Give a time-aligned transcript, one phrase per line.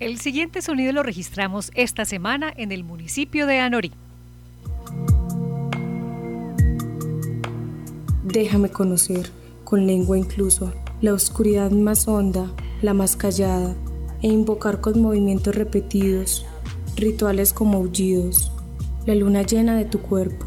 [0.00, 3.92] El siguiente sonido lo registramos esta semana en el municipio de Anorí.
[8.24, 9.30] Déjame conocer,
[9.62, 12.50] con lengua incluso, la oscuridad más honda,
[12.80, 13.76] la más callada,
[14.22, 16.46] e invocar con movimientos repetidos,
[16.96, 18.50] rituales como aullidos,
[19.04, 20.46] la luna llena de tu cuerpo,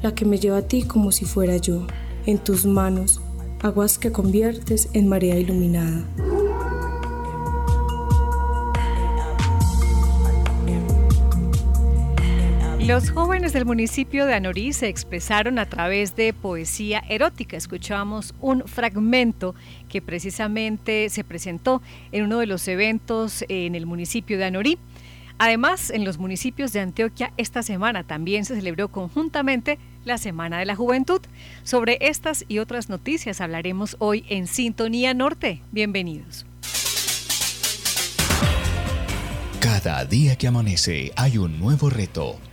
[0.00, 1.88] la que me lleva a ti como si fuera yo,
[2.24, 3.20] en tus manos,
[3.62, 6.04] aguas que conviertes en marea iluminada.
[12.86, 17.56] Los jóvenes del municipio de Anorí se expresaron a través de poesía erótica.
[17.56, 19.54] Escuchamos un fragmento
[19.88, 24.78] que precisamente se presentó en uno de los eventos en el municipio de Anorí.
[25.38, 30.66] Además, en los municipios de Antioquia esta semana también se celebró conjuntamente la Semana de
[30.66, 31.20] la Juventud.
[31.62, 35.62] Sobre estas y otras noticias hablaremos hoy en Sintonía Norte.
[35.70, 36.46] Bienvenidos.
[39.60, 42.36] Cada día que amanece hay un nuevo reto,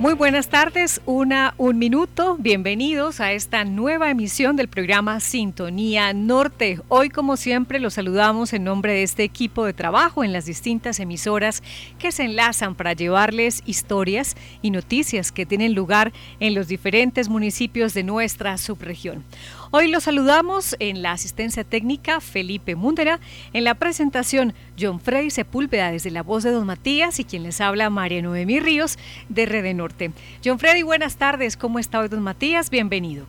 [0.00, 2.38] Muy buenas tardes, una, un minuto.
[2.38, 6.80] Bienvenidos a esta nueva emisión del programa Sintonía Norte.
[6.88, 11.00] Hoy, como siempre, los saludamos en nombre de este equipo de trabajo en las distintas
[11.00, 11.62] emisoras
[11.98, 17.92] que se enlazan para llevarles historias y noticias que tienen lugar en los diferentes municipios
[17.92, 19.22] de nuestra subregión.
[19.72, 23.20] Hoy los saludamos en la asistencia técnica Felipe Múndera,
[23.52, 27.60] en la presentación John Frey Sepúlveda desde la voz de Don Matías y quien les
[27.60, 30.10] habla María Noemí Ríos de Rede Norte.
[30.44, 31.56] John Freddy, buenas tardes.
[31.56, 32.68] ¿Cómo está hoy Don Matías?
[32.68, 33.26] Bienvenido.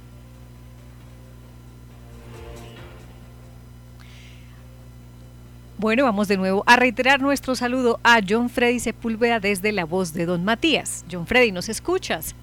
[5.77, 10.11] Bueno, vamos de nuevo a reiterar nuestro saludo a John Freddy Sepúlveda desde la voz
[10.14, 11.05] de Don Matías.
[11.11, 12.33] John Freddy, ¿nos escuchas?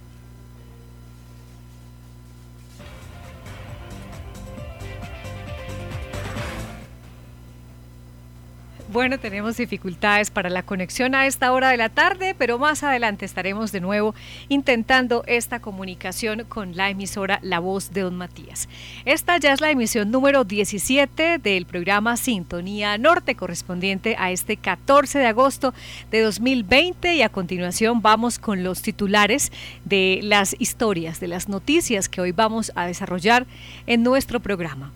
[8.91, 13.27] Bueno, tenemos dificultades para la conexión a esta hora de la tarde, pero más adelante
[13.27, 14.15] estaremos de nuevo
[14.49, 18.67] intentando esta comunicación con la emisora La Voz de Don Matías.
[19.05, 25.19] Esta ya es la emisión número 17 del programa Sintonía Norte, correspondiente a este 14
[25.19, 25.75] de agosto
[26.11, 29.53] de 2020 y a continuación vamos con los titulares
[29.85, 33.47] de las historias, de las noticias que hoy vamos a desarrollar
[33.87, 34.93] en nuestro programa.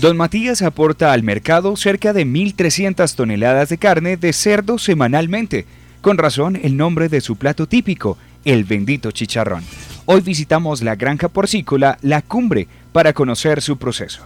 [0.00, 5.64] Don Matías aporta al mercado cerca de 1.300 toneladas de carne de cerdo semanalmente.
[6.02, 9.64] Con razón, el nombre de su plato típico, el bendito chicharrón.
[10.04, 14.22] Hoy visitamos la granja porcícola La Cumbre para conocer su proceso.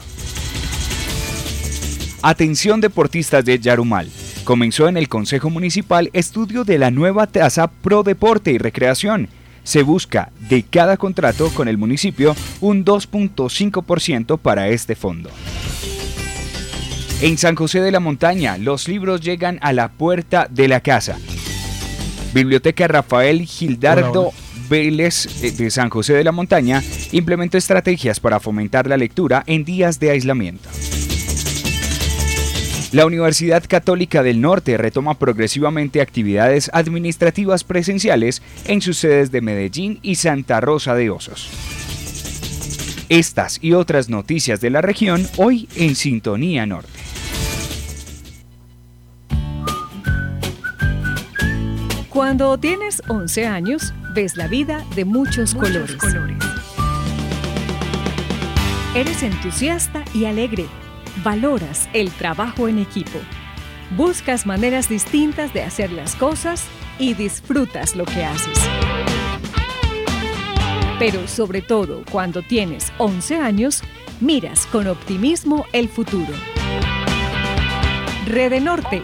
[2.20, 4.10] Atención deportistas de Yarumal.
[4.42, 9.28] Comenzó en el Consejo Municipal estudio de la nueva tasa Pro Deporte y Recreación
[9.62, 15.30] se busca de cada contrato con el municipio un 2.5% para este fondo.
[17.22, 21.18] En San José de la Montaña, los libros llegan a la puerta de la casa.
[22.32, 24.32] Biblioteca Rafael Gildardo
[24.70, 26.82] Vélez eh, de San José de la Montaña
[27.12, 30.70] implementó estrategias para fomentar la lectura en días de aislamiento.
[32.92, 39.98] La Universidad Católica del Norte retoma progresivamente actividades administrativas presenciales en sus sedes de Medellín
[40.00, 41.50] y Santa Rosa de Osos.
[43.10, 46.99] Estas y otras noticias de la región hoy en Sintonía Norte.
[52.20, 55.96] Cuando tienes 11 años, ves la vida de muchos, colores.
[55.96, 56.36] colores.
[58.94, 60.66] Eres entusiasta y alegre
[61.24, 63.18] valoras el trabajo en equipo.
[63.96, 66.66] Buscas maneras distintas de hacer las cosas
[66.98, 68.68] y disfrutas lo que haces.
[70.98, 73.82] Pero sobre todo cuando tienes 11 años,
[74.20, 76.34] miras con optimismo el futuro.
[78.26, 79.02] Rede Norte,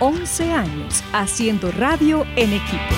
[0.00, 2.94] 11 años haciendo radio en equipo.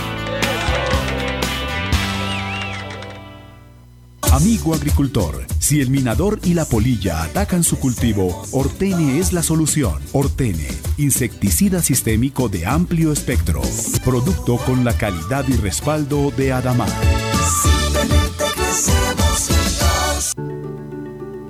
[4.33, 10.03] Amigo agricultor, si el minador y la polilla atacan su cultivo, Ortene es la solución.
[10.13, 13.63] Ortene, insecticida sistémico de amplio espectro.
[14.05, 16.91] Producto con la calidad y respaldo de Adamar.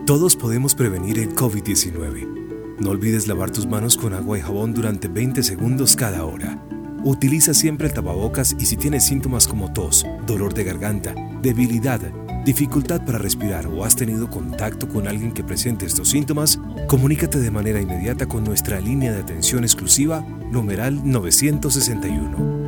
[0.07, 2.46] Todos podemos prevenir el COVID-19.
[2.79, 6.63] No olvides lavar tus manos con agua y jabón durante 20 segundos cada hora.
[7.05, 12.01] Utiliza siempre el tapabocas y si tienes síntomas como tos, dolor de garganta, debilidad,
[12.45, 17.51] dificultad para respirar o has tenido contacto con alguien que presente estos síntomas, comunícate de
[17.51, 20.21] manera inmediata con nuestra línea de atención exclusiva
[20.51, 22.66] numeral 961.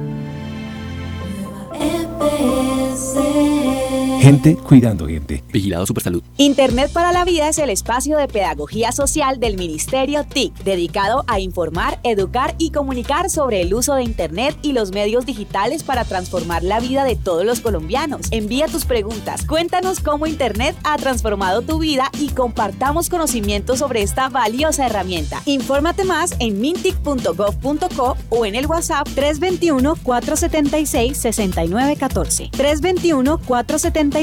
[4.29, 5.43] Gente cuidando gente.
[5.51, 6.23] Vigilado Supersalud.
[6.37, 11.41] Internet para la Vida es el espacio de pedagogía social del Ministerio TIC, dedicado a
[11.41, 16.63] informar, educar y comunicar sobre el uso de Internet y los medios digitales para transformar
[16.63, 18.27] la vida de todos los colombianos.
[18.31, 24.29] Envía tus preguntas, cuéntanos cómo Internet ha transformado tu vida y compartamos conocimientos sobre esta
[24.29, 25.41] valiosa herramienta.
[25.47, 31.17] Infórmate más en mintic.gov.co o en el WhatsApp 321 476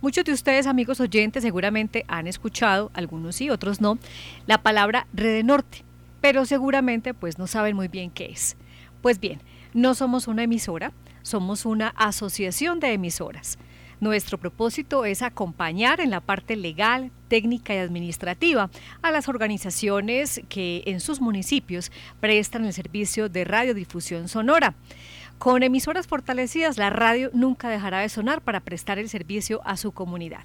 [0.00, 3.98] Muchos de ustedes, amigos oyentes, seguramente han escuchado, algunos sí, otros no,
[4.46, 5.84] la palabra Red Norte
[6.22, 8.56] pero seguramente pues no saben muy bien qué es.
[9.02, 9.42] Pues bien,
[9.74, 10.92] no somos una emisora,
[11.22, 13.58] somos una asociación de emisoras.
[14.02, 18.68] Nuestro propósito es acompañar en la parte legal, técnica y administrativa
[19.00, 24.74] a las organizaciones que en sus municipios prestan el servicio de radiodifusión sonora.
[25.38, 29.92] Con emisoras fortalecidas, la radio nunca dejará de sonar para prestar el servicio a su
[29.92, 30.42] comunidad.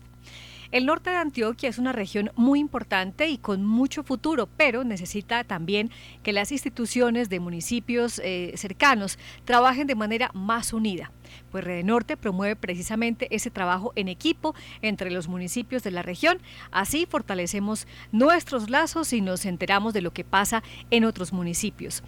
[0.69, 5.45] El norte de Antioquia es una región muy importante y con mucho futuro, pero necesita
[5.45, 5.91] también
[6.23, 11.11] que las instituciones de municipios eh, cercanos trabajen de manera más unida.
[11.51, 16.39] Pues Red Norte promueve precisamente ese trabajo en equipo entre los municipios de la región.
[16.71, 22.03] Así fortalecemos nuestros lazos y nos enteramos de lo que pasa en otros municipios.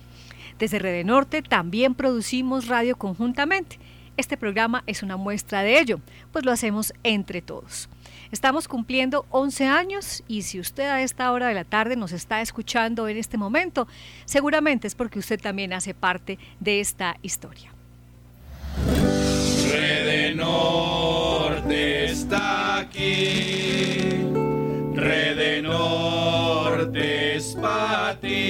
[0.57, 3.79] Desde Red Norte también producimos radio conjuntamente.
[4.17, 6.01] Este programa es una muestra de ello,
[6.33, 7.87] pues lo hacemos entre todos.
[8.31, 12.41] Estamos cumpliendo 11 años y si usted a esta hora de la tarde nos está
[12.41, 13.87] escuchando en este momento,
[14.25, 17.71] seguramente es porque usted también hace parte de esta historia.
[19.71, 24.25] Rede Norte está aquí.
[24.93, 28.48] Rede Norte es para ti.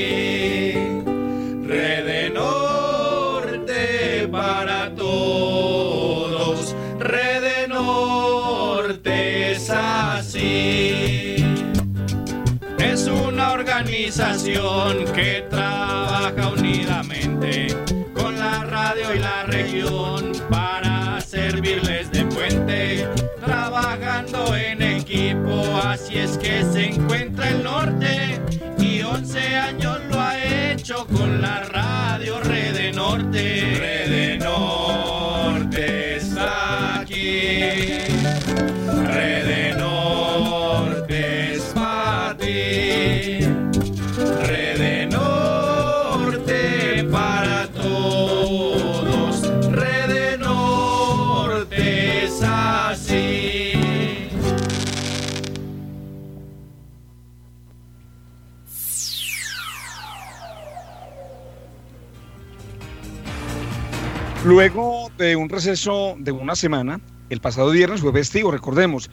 [14.10, 17.68] Organización que trabaja unidamente
[18.16, 23.08] con la radio y la región para servirles de puente,
[23.46, 28.42] trabajando en equipo, así es que se encuentra el norte
[28.80, 33.76] y 11 años lo ha hecho con la radio Rede Norte.
[33.78, 38.19] Rede Norte está aquí.
[64.50, 69.08] Luego de un receso de una semana, el pasado viernes fue festivo, recordemos.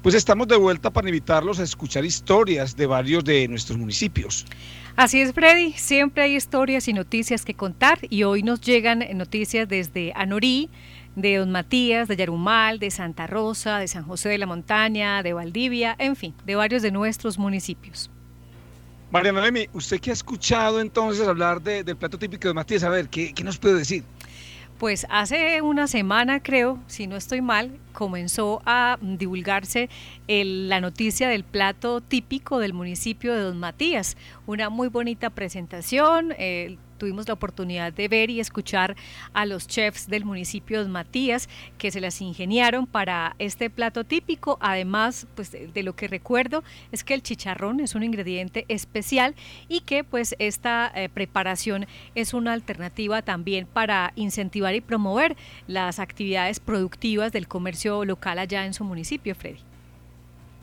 [0.00, 4.46] pues estamos de vuelta para invitarlos a escuchar historias de varios de nuestros municipios.
[4.96, 5.74] Así es, Freddy.
[5.74, 10.70] Siempre hay historias y noticias que contar y hoy nos llegan noticias desde Anorí,
[11.16, 15.34] de Don Matías, de Yarumal, de Santa Rosa, de San José de la Montaña, de
[15.34, 18.10] Valdivia, en fin, de varios de nuestros municipios.
[19.10, 22.84] Mariana Lemi, ¿usted qué ha escuchado entonces hablar del plato típico de Matías?
[22.84, 24.02] A ver, ¿qué, ¿qué nos puede decir?
[24.78, 29.88] Pues hace una semana, creo, si no estoy mal, comenzó a divulgarse
[30.28, 34.16] la noticia del plato típico del municipio de Don Matías.
[34.46, 36.32] Una muy bonita presentación
[36.98, 38.96] tuvimos la oportunidad de ver y escuchar
[39.32, 44.58] a los chefs del municipio de Matías que se las ingeniaron para este plato típico.
[44.60, 49.34] Además, pues de, lo que recuerdo es que el chicharrón es un ingrediente especial
[49.68, 55.36] y que pues esta eh, preparación es una alternativa también para incentivar y promover
[55.66, 59.60] las actividades productivas del comercio local allá en su municipio, Freddy.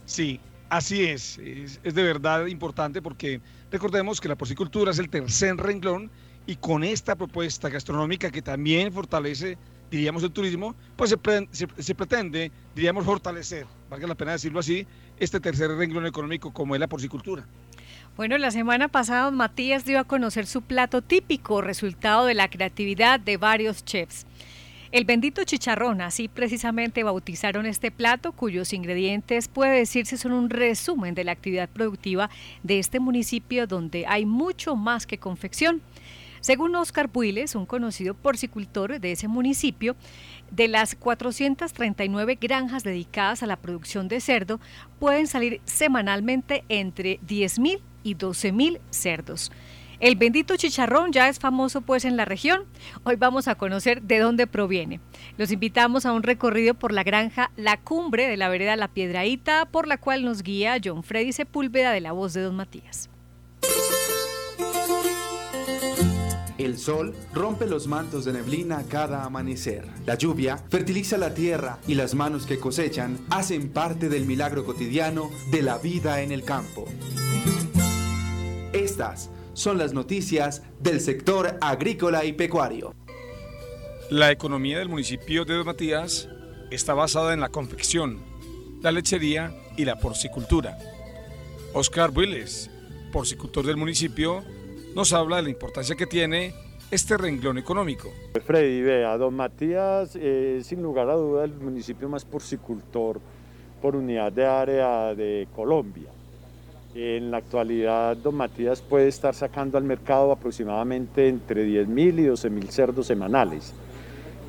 [0.05, 0.39] Sí,
[0.69, 1.37] así es.
[1.39, 6.11] Es, es de verdad importante porque recordemos que la porcicultura es el tercer renglón
[6.47, 9.57] y con esta propuesta gastronómica que también fortalece,
[9.89, 14.85] diríamos, el turismo, pues se, pretende, diríamos, fortalecer, valga la pena decirlo así,
[15.17, 17.45] este tercer renglón económico como es la porcicultura.
[18.15, 23.19] Bueno, la semana pasada Matías dio a conocer su plato típico, resultado de la creatividad
[23.19, 24.25] de varios chefs.
[24.91, 31.15] El bendito chicharrón, así precisamente bautizaron este plato, cuyos ingredientes puede decirse son un resumen
[31.15, 32.29] de la actividad productiva
[32.63, 35.81] de este municipio donde hay mucho más que confección.
[36.45, 39.95] Según Oscar Builes, un conocido porcicultor de ese municipio,
[40.51, 44.59] de las 439 granjas dedicadas a la producción de cerdo,
[44.99, 49.51] pueden salir semanalmente entre 10.000 y 12.000 cerdos.
[49.99, 52.65] El bendito chicharrón ya es famoso pues en la región.
[53.05, 54.99] Hoy vamos a conocer de dónde proviene.
[55.39, 59.65] Los invitamos a un recorrido por la granja La Cumbre de la vereda La Piedraíta,
[59.65, 63.09] por la cual nos guía John Freddy Sepúlveda de la voz de Don Matías.
[66.65, 69.85] El sol rompe los mantos de neblina cada amanecer.
[70.07, 75.29] La lluvia fertiliza la tierra y las manos que cosechan hacen parte del milagro cotidiano
[75.51, 76.87] de la vida en el campo.
[78.73, 82.95] Estas son las noticias del sector agrícola y pecuario.
[84.09, 86.27] La economía del municipio de Don Matías
[86.71, 88.23] está basada en la confección,
[88.81, 90.79] la lechería y la porcicultura.
[91.73, 92.71] Oscar Willes,
[93.11, 94.43] porcicultor del municipio,
[94.95, 96.53] nos habla de la importancia que tiene
[96.89, 98.09] este renglón económico.
[98.45, 103.19] Freddy, vea, don Matías es sin lugar a duda el municipio más porcicultor
[103.81, 106.07] por unidad de área de Colombia.
[106.95, 112.69] En la actualidad, don Matías puede estar sacando al mercado aproximadamente entre 10.000 y 12.000
[112.69, 113.73] cerdos semanales.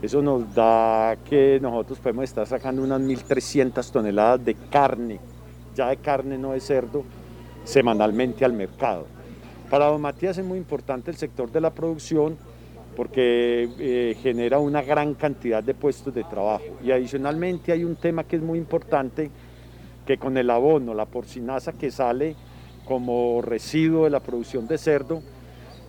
[0.00, 5.18] Eso nos da que nosotros podemos estar sacando unas 1.300 toneladas de carne,
[5.74, 7.02] ya de carne no de cerdo,
[7.64, 9.15] semanalmente al mercado.
[9.70, 12.36] Para don Matías es muy importante el sector de la producción
[12.96, 16.64] porque eh, genera una gran cantidad de puestos de trabajo.
[16.82, 19.30] Y adicionalmente hay un tema que es muy importante,
[20.06, 22.36] que con el abono, la porcinaza que sale
[22.86, 25.22] como residuo de la producción de cerdo,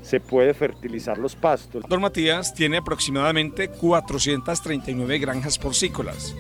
[0.01, 1.83] se puede fertilizar los pastos.
[1.87, 6.35] Don Matías tiene aproximadamente 439 granjas porcícolas.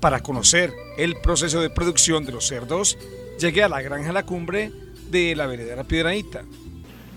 [0.00, 2.98] Para conocer el proceso de producción de los cerdos,
[3.38, 4.72] llegué a la granja La Cumbre
[5.16, 6.42] de la veredera Piedradita.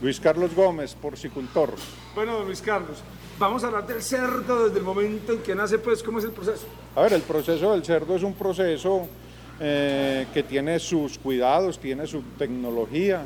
[0.01, 1.73] Luis Carlos Gómez, porcicultor.
[2.15, 2.99] Bueno, don Luis Carlos,
[3.37, 6.31] vamos a hablar del cerdo desde el momento en que nace, pues, ¿cómo es el
[6.31, 6.65] proceso?
[6.95, 9.07] A ver, el proceso del cerdo es un proceso
[9.59, 13.25] eh, que tiene sus cuidados, tiene su tecnología.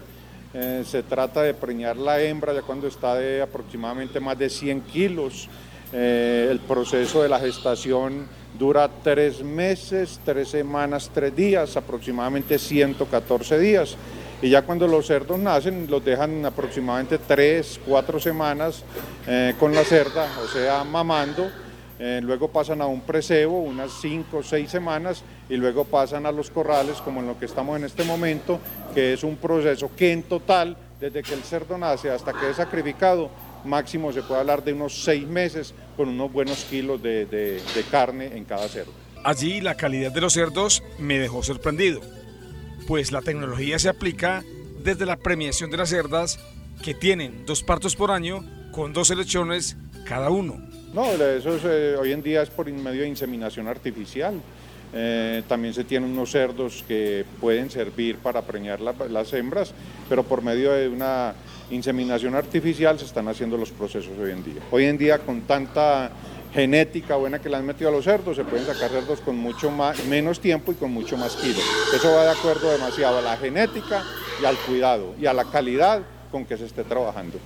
[0.55, 4.81] Eh, se trata de preñar la hembra ya cuando está de aproximadamente más de 100
[4.81, 5.49] kilos.
[5.91, 8.27] Eh, el proceso de la gestación
[8.57, 13.95] dura tres meses, tres semanas, tres días, aproximadamente 114 días
[14.43, 18.83] y ya cuando los cerdos nacen los dejan aproximadamente tres, cuatro semanas
[19.25, 21.49] eh, con la cerda, o sea, mamando.
[21.97, 26.31] Eh, luego pasan a un presebo, unas cinco o seis semanas, y luego pasan a
[26.33, 28.59] los corrales, como en lo que estamos en este momento,
[28.93, 32.57] que es un proceso que en total, desde que el cerdo nace hasta que es
[32.57, 33.29] sacrificado,
[33.63, 38.35] máximo se puede hablar de unos seis meses con unos buenos kilos de, de carne
[38.35, 38.91] en cada cerdo.
[39.23, 42.01] Allí la calidad de los cerdos me dejó sorprendido
[42.87, 44.43] pues la tecnología se aplica
[44.83, 46.39] desde la premiación de las cerdas
[46.83, 50.61] que tienen dos partos por año con dos selecciones cada uno.
[50.93, 54.39] No, eso eh, hoy en día es por medio de inseminación artificial.
[54.95, 59.73] Eh, también se tienen unos cerdos que pueden servir para preñar las hembras,
[60.07, 61.33] pero por medio de una
[61.71, 64.61] inseminación artificial se están haciendo los procesos hoy en día.
[64.69, 66.11] Hoy en día con tanta
[66.53, 69.71] genética buena que le han metido a los cerdos, se pueden sacar cerdos con mucho
[69.71, 71.59] más, menos tiempo y con mucho más kilo.
[71.93, 74.03] Eso va de acuerdo demasiado a la genética
[74.41, 77.39] y al cuidado y a la calidad con que se esté trabajando.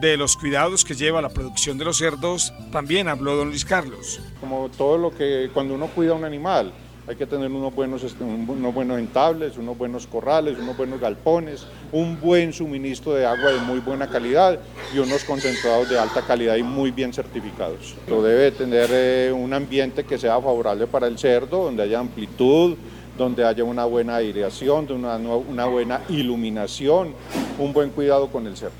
[0.00, 4.20] De los cuidados que lleva la producción de los cerdos, también habló don Luis Carlos.
[4.40, 6.72] Como todo lo que cuando uno cuida a un animal,
[7.06, 11.66] hay que tener unos buenos, este, unos buenos entables, unos buenos corrales, unos buenos galpones,
[11.90, 14.58] un buen suministro de agua de muy buena calidad
[14.94, 17.96] y unos concentrados de alta calidad y muy bien certificados.
[17.98, 22.76] Esto debe tener eh, un ambiente que sea favorable para el cerdo, donde haya amplitud,
[23.18, 27.14] donde haya una buena aireación, una, una buena iluminación,
[27.58, 28.76] un buen cuidado con el cerdo.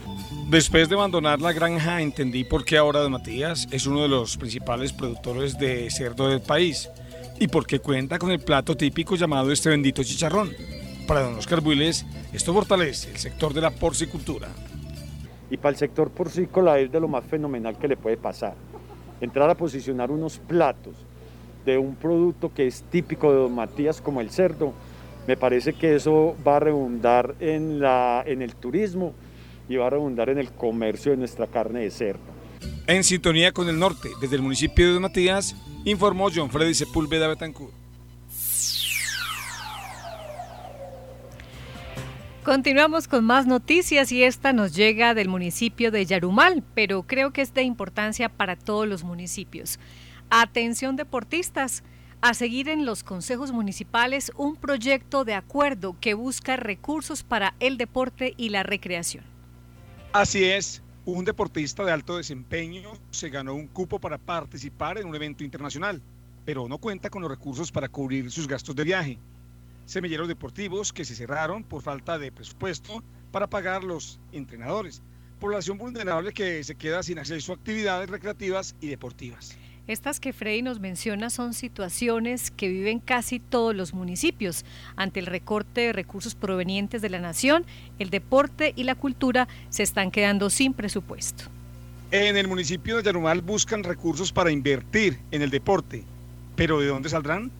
[0.49, 4.37] Después de abandonar la granja entendí por qué ahora Don Matías es uno de los
[4.37, 6.88] principales productores de cerdo del país
[7.42, 10.52] y porque cuenta con el plato típico llamado este bendito chicharrón.
[11.08, 14.46] Para don Oscar Builes, esto fortalece el sector de la porcicultura.
[15.50, 18.54] Y para el sector porcícola es de lo más fenomenal que le puede pasar.
[19.20, 20.94] Entrar a posicionar unos platos
[21.66, 24.72] de un producto que es típico de Don Matías como el cerdo,
[25.26, 27.82] me parece que eso va a redundar en,
[28.25, 29.14] en el turismo
[29.68, 32.41] y va a redundar en el comercio de nuestra carne de cerdo.
[32.87, 35.54] En sintonía con el norte, desde el municipio de Don Matías,
[35.85, 37.73] informó John Freddy Sepúlveda Betancourt.
[42.45, 47.40] Continuamos con más noticias y esta nos llega del municipio de Yarumal, pero creo que
[47.40, 49.78] es de importancia para todos los municipios.
[50.28, 51.85] Atención deportistas,
[52.21, 57.76] a seguir en los consejos municipales un proyecto de acuerdo que busca recursos para el
[57.76, 59.25] deporte y la recreación.
[60.12, 65.16] Así es, un deportista de alto desempeño se ganó un cupo para participar en un
[65.16, 66.00] evento internacional,
[66.44, 69.18] pero no cuenta con los recursos para cubrir sus gastos de viaje.
[69.85, 75.02] Semilleros deportivos que se cerraron por falta de presupuesto para pagar los entrenadores.
[75.40, 79.59] Población vulnerable que se queda sin acceso a actividades recreativas y deportivas.
[79.89, 84.65] Estas que Freddy nos menciona son situaciones que viven casi todos los municipios.
[84.95, 87.67] Ante el recorte de recursos provenientes de la nación,
[87.99, 91.45] el deporte y la cultura se están quedando sin presupuesto.
[92.12, 96.05] En el municipio de Yarumal buscan recursos para invertir en el deporte.
[96.55, 97.51] ¿Pero de dónde saldrán?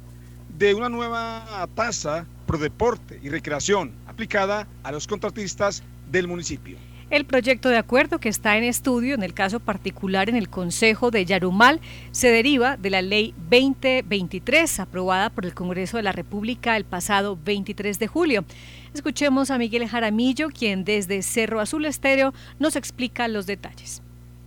[0.57, 6.77] De una nueva tasa pro deporte y recreación aplicada a los contratistas del municipio.
[7.13, 11.11] El proyecto de acuerdo que está en estudio, en el caso particular en el Consejo
[11.11, 11.79] de Yarumal,
[12.11, 17.39] se deriva de la Ley 2023, aprobada por el Congreso de la República el pasado
[17.45, 18.47] 23 de julio.
[18.95, 24.01] Escuchemos a Miguel Jaramillo, quien desde Cerro Azul Estéreo nos explica los detalles.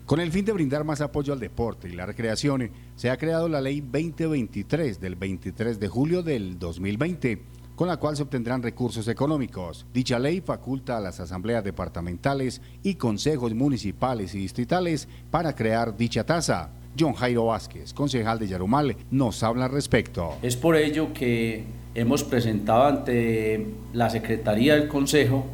[0.08, 3.48] Con el fin de brindar más apoyo al deporte y la recreación, se ha creado
[3.48, 7.44] la Ley 2023 del 23 de julio del 2020
[7.76, 9.86] con la cual se obtendrán recursos económicos.
[9.94, 16.26] Dicha ley faculta a las asambleas departamentales y consejos municipales y distritales para crear dicha
[16.26, 16.70] tasa.
[16.98, 20.36] John Jairo Vázquez, concejal de Yarumal, nos habla al respecto.
[20.42, 25.46] Es por ello que hemos presentado ante la Secretaría del Consejo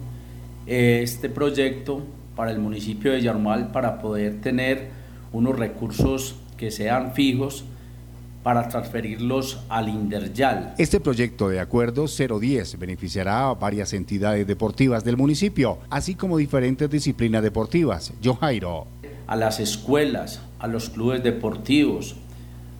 [0.67, 2.03] este proyecto
[2.35, 4.89] para el municipio de Yarumal para poder tener
[5.31, 7.65] unos recursos que sean fijos
[8.43, 10.73] para transferirlos al Inderyal.
[10.77, 16.89] Este proyecto de acuerdo 010 beneficiará a varias entidades deportivas del municipio, así como diferentes
[16.89, 18.13] disciplinas deportivas.
[18.23, 18.87] John Jairo.
[19.27, 22.15] A las escuelas, a los clubes deportivos,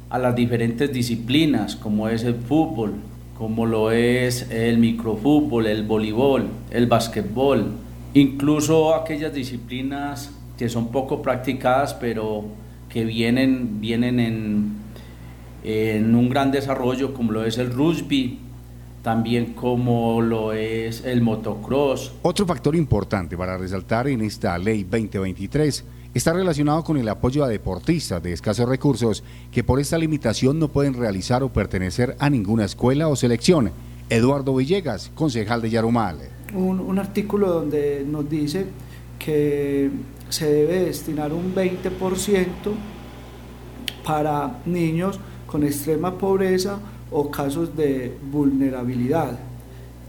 [0.09, 2.95] a las diferentes disciplinas como es el fútbol,
[3.37, 7.71] como lo es el microfútbol, el voleibol, el basquetbol,
[8.13, 12.45] incluso aquellas disciplinas que son poco practicadas pero
[12.89, 14.80] que vienen, vienen en
[15.63, 18.39] en un gran desarrollo como lo es el rugby,
[19.01, 22.13] también como lo es el motocross.
[22.21, 27.47] Otro factor importante para resaltar en esta ley 2023 está relacionado con el apoyo a
[27.47, 32.65] deportistas de escasos recursos que por esta limitación no pueden realizar o pertenecer a ninguna
[32.65, 33.71] escuela o selección.
[34.09, 36.17] Eduardo Villegas, concejal de Yarumal.
[36.53, 38.65] Un, un artículo donde nos dice
[39.17, 39.89] que
[40.27, 42.49] se debe destinar un 20%
[44.03, 45.17] para niños
[45.51, 46.79] con extrema pobreza
[47.11, 49.37] o casos de vulnerabilidad.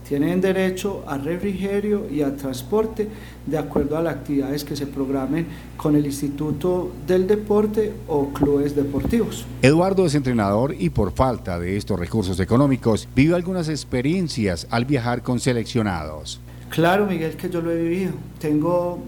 [0.07, 3.07] Tienen derecho a refrigerio y a transporte
[3.45, 8.75] de acuerdo a las actividades que se programen con el Instituto del Deporte o clubes
[8.75, 9.45] deportivos.
[9.61, 15.23] Eduardo es entrenador y por falta de estos recursos económicos vive algunas experiencias al viajar
[15.23, 16.39] con seleccionados.
[16.69, 18.11] Claro, Miguel, que yo lo he vivido.
[18.39, 18.99] Tengo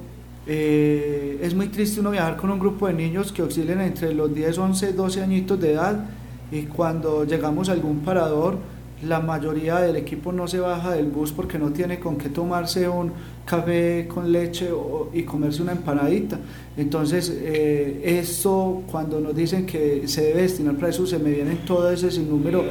[0.48, 4.34] eh, es muy triste uno viajar con un grupo de niños que oscilen entre los
[4.34, 6.06] 10, 11, 12 añitos de edad
[6.52, 8.58] y cuando llegamos a algún parador
[9.04, 12.88] la mayoría del equipo no se baja del bus porque no tiene con qué tomarse
[12.88, 13.12] un
[13.46, 14.70] café con leche
[15.14, 16.40] y comerse una empanadita.
[16.78, 21.60] Entonces, eh, esto cuando nos dicen que se debe destinar para eso, se me vienen
[21.66, 22.64] todo ese sinnúmero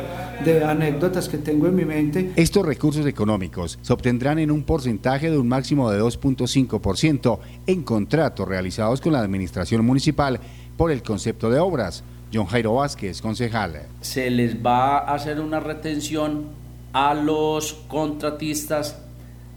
[0.45, 2.33] de anécdotas que tengo en mi mente.
[2.37, 8.49] Estos recursos económicos se obtendrán en un porcentaje de un máximo de 2.5% en contratos
[8.49, 10.41] realizados con la administración municipal
[10.77, 12.03] por el concepto de obras
[12.35, 13.83] John Jairo Vázquez, concejal.
[14.01, 16.47] Se les va a hacer una retención
[16.93, 19.01] a los contratistas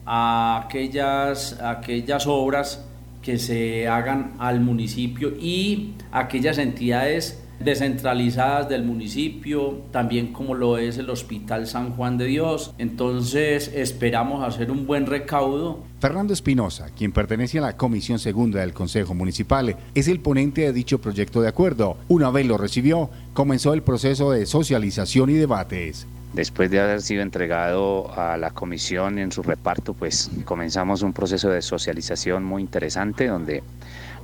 [0.05, 2.85] a aquellas, aquellas obras
[3.23, 10.97] que se hagan al municipio y aquellas entidades descentralizadas del municipio, también como lo es
[10.97, 12.73] el Hospital San Juan de Dios.
[12.77, 15.79] Entonces esperamos hacer un buen recaudo.
[15.99, 20.73] Fernando Espinosa, quien pertenece a la Comisión Segunda del Consejo Municipal, es el ponente de
[20.73, 21.97] dicho proyecto de acuerdo.
[22.07, 26.07] Una vez lo recibió, comenzó el proceso de socialización y debates.
[26.33, 31.49] Después de haber sido entregado a la comisión en su reparto, pues comenzamos un proceso
[31.49, 33.63] de socialización muy interesante donde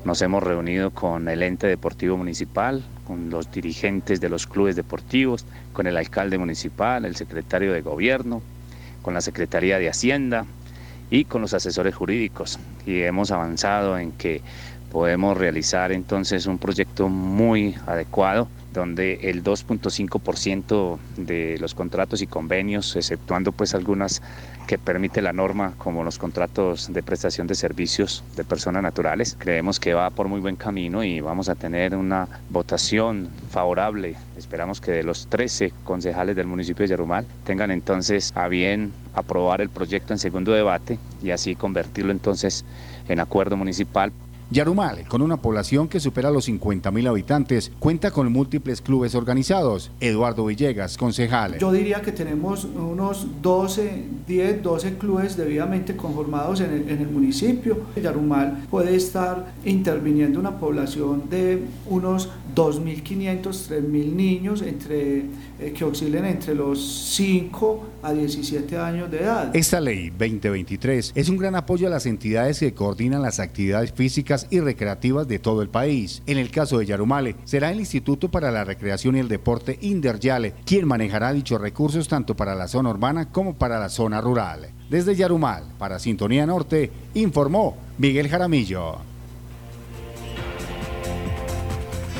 [0.05, 5.45] nos hemos reunido con el ente deportivo municipal, con los dirigentes de los clubes deportivos,
[5.71, 8.41] con el alcalde municipal, el secretario de gobierno,
[9.01, 10.45] con la Secretaría de Hacienda
[11.09, 12.59] y con los asesores jurídicos.
[12.85, 14.41] Y hemos avanzado en que
[14.91, 22.95] podemos realizar entonces un proyecto muy adecuado donde el 2.5% de los contratos y convenios,
[22.95, 24.21] exceptuando pues algunas
[24.67, 29.79] que permite la norma, como los contratos de prestación de servicios de personas naturales, creemos
[29.79, 34.15] que va por muy buen camino y vamos a tener una votación favorable.
[34.37, 39.61] Esperamos que de los 13 concejales del municipio de Yarumal tengan entonces a bien aprobar
[39.61, 42.65] el proyecto en segundo debate y así convertirlo entonces
[43.07, 44.11] en acuerdo municipal
[44.51, 49.91] Yarumal, con una población que supera los 50.000 habitantes, cuenta con múltiples clubes organizados.
[49.99, 51.57] Eduardo Villegas, concejal.
[51.59, 57.77] Yo diría que tenemos unos 12, 10, 12 clubes debidamente conformados en el, municipio.
[58.01, 65.25] Yarumal puede estar interviniendo una población de unos 2.500, 3.000 niños entre,
[65.71, 69.55] que oscilen entre los 5 a 17 años de edad.
[69.55, 74.47] Esta ley 2023 es un gran apoyo a las entidades que coordinan las actividades físicas
[74.49, 76.21] y recreativas de todo el país.
[76.25, 80.53] En el caso de Yarumale, será el Instituto para la Recreación y el Deporte Inderyale
[80.65, 84.69] quien manejará dichos recursos tanto para la zona urbana como para la zona rural.
[84.89, 89.12] Desde Yarumal, para Sintonía Norte, informó Miguel Jaramillo.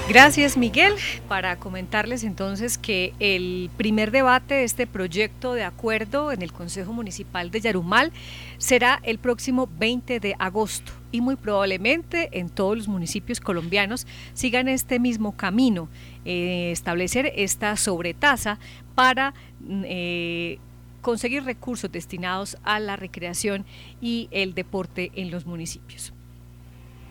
[0.10, 0.94] Gracias Miguel.
[1.30, 6.92] Para comentarles entonces que el primer debate de este proyecto de acuerdo en el Consejo
[6.92, 8.12] Municipal de Yarumal
[8.58, 14.68] será el próximo 20 de agosto y muy probablemente en todos los municipios colombianos sigan
[14.68, 15.88] este mismo camino,
[16.26, 18.60] eh, establecer esta sobretasa
[18.96, 19.34] para...
[19.66, 20.60] Eh,
[21.02, 23.66] conseguir recursos destinados a la recreación
[24.00, 26.14] y el deporte en los municipios.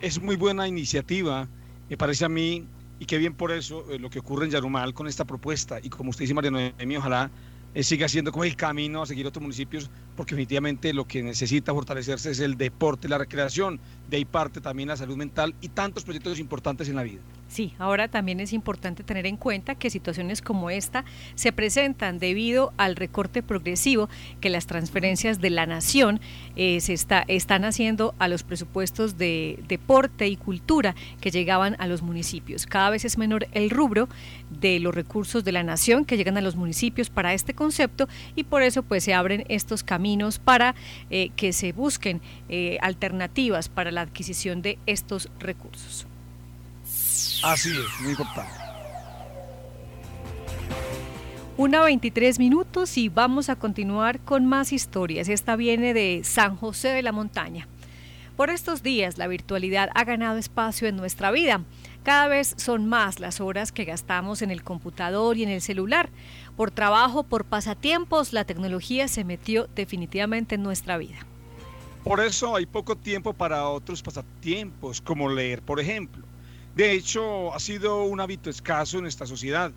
[0.01, 1.47] Es muy buena iniciativa,
[1.91, 2.65] me parece a mí,
[3.03, 5.81] y qué bien por eso eh, lo que ocurre en Yarumal con esta propuesta.
[5.83, 7.33] Y como usted dice, María Noemí, ojalá
[7.75, 11.73] eh, siga siendo como el camino a seguir otros municipios, porque definitivamente lo que necesita
[11.73, 16.05] fortalecerse es el deporte, la recreación, de ahí parte también la salud mental y tantos
[16.05, 17.21] proyectos importantes en la vida.
[17.49, 22.73] Sí, ahora también es importante tener en cuenta que situaciones como esta se presentan debido
[22.79, 24.09] al recorte progresivo
[24.41, 26.21] que las transferencias de la nación
[26.57, 31.87] eh, se está, están haciendo a los presupuestos de deporte y cultura que llegaban a
[31.87, 32.65] los municipios.
[32.65, 34.09] Cada vez es menor el rubro
[34.49, 38.45] de los recursos de la nación que llegan a los municipios para este concepto y
[38.45, 40.02] por eso pues se abren estos caminos
[40.39, 40.75] para
[41.11, 46.07] eh, que se busquen eh, alternativas para la adquisición de estos recursos.
[47.43, 48.53] Así es, muy importante.
[51.57, 55.29] Una 23 minutos y vamos a continuar con más historias.
[55.29, 57.69] Esta viene de San José de la Montaña.
[58.37, 61.63] Por estos días la virtualidad ha ganado espacio en nuestra vida.
[62.03, 66.11] Cada vez son más las horas que gastamos en el computador y en el celular.
[66.57, 71.19] Por trabajo, por pasatiempos, la tecnología se metió definitivamente en nuestra vida.
[72.03, 76.27] Por eso hay poco tiempo para otros pasatiempos, como leer, por ejemplo.
[76.75, 79.71] De hecho, ha sido un hábito escaso en esta sociedad.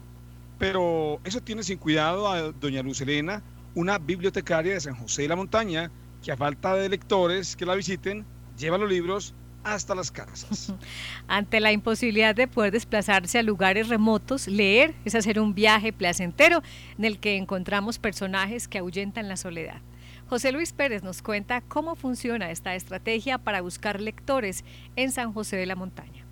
[0.57, 3.43] Pero eso tiene sin cuidado a doña Luz Elena,
[3.75, 5.91] una bibliotecaria de San José de la Montaña,
[6.23, 8.25] que a falta de lectores que la visiten,
[8.57, 9.35] lleva los libros
[9.65, 10.71] hasta las casas.
[11.27, 16.61] Ante la imposibilidad de poder desplazarse a lugares remotos, leer es hacer un viaje placentero
[16.97, 19.81] en el que encontramos personajes que ahuyentan la soledad.
[20.27, 24.63] José Luis Pérez nos cuenta cómo funciona esta estrategia para buscar lectores
[24.95, 26.24] en San José de la Montaña.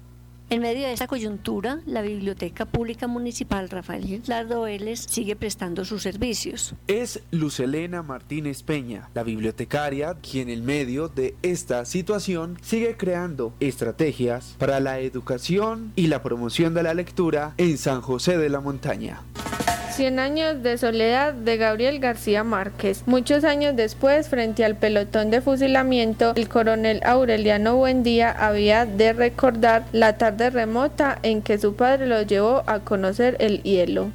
[0.50, 6.04] En medio de esta coyuntura, la Biblioteca Pública Municipal Rafael Gilardo Vélez sigue prestando sus
[6.04, 6.76] servicios.
[6.88, 14.56] Es Lucelena Martínez Peña, la bibliotecaria, quien en medio de esta situación sigue creando estrategias
[14.60, 19.22] para la educación y la promoción de la lectura en San José de la Montaña.
[19.96, 23.04] Cien años de soledad de Gabriel García Márquez.
[23.06, 29.84] Muchos años después, frente al pelotón de fusilamiento, el coronel Aureliano Buendía había de recordar
[29.92, 34.10] la tarde remota en que su padre lo llevó a conocer el hielo.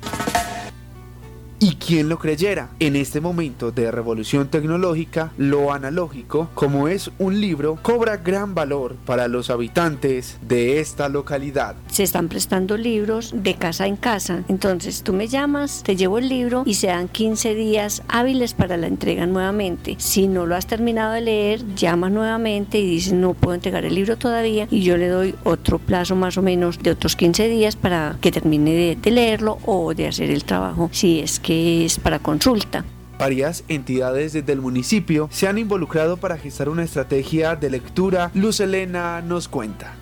[1.61, 7.41] Y quien lo creyera, en este momento de revolución tecnológica, lo analógico, como es un
[7.41, 11.75] libro, cobra gran valor para los habitantes de esta localidad.
[11.91, 14.45] Se están prestando libros de casa en casa.
[14.47, 18.77] Entonces tú me llamas, te llevo el libro y se dan 15 días hábiles para
[18.77, 19.97] la entrega nuevamente.
[19.99, 23.97] Si no lo has terminado de leer, llamas nuevamente y dices no puedo entregar el
[23.97, 27.75] libro todavía y yo le doy otro plazo más o menos de otros 15 días
[27.75, 31.87] para que termine de, de leerlo o de hacer el trabajo si es que que
[31.87, 32.85] es para consulta.
[33.19, 38.31] Varias entidades desde el municipio se han involucrado para gestar una estrategia de lectura.
[38.35, 39.95] Luz Elena nos cuenta.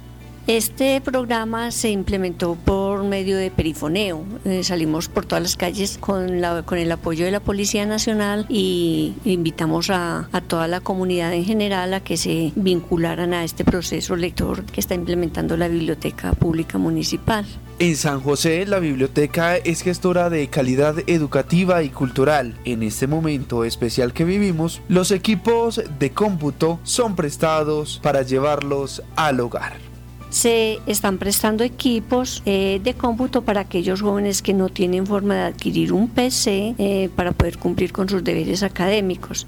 [0.48, 4.24] Este programa se implementó por medio de perifoneo.
[4.44, 8.44] Eh, salimos por todas las calles con, la, con el apoyo de la Policía Nacional
[8.48, 13.64] y invitamos a, a, toda la comunidad en general a que se vincularan a este
[13.64, 17.46] proceso lector que está implementando la Biblioteca Pública Municipal.
[17.78, 22.58] En San José, la biblioteca es gestora de calidad educativa y cultural.
[22.64, 29.40] En este momento especial que vivimos, los equipos de cómputo son prestados para llevarlos al
[29.40, 29.85] hogar
[30.30, 35.42] se están prestando equipos eh, de cómputo para aquellos jóvenes que no tienen forma de
[35.42, 39.46] adquirir un PC eh, para poder cumplir con sus deberes académicos.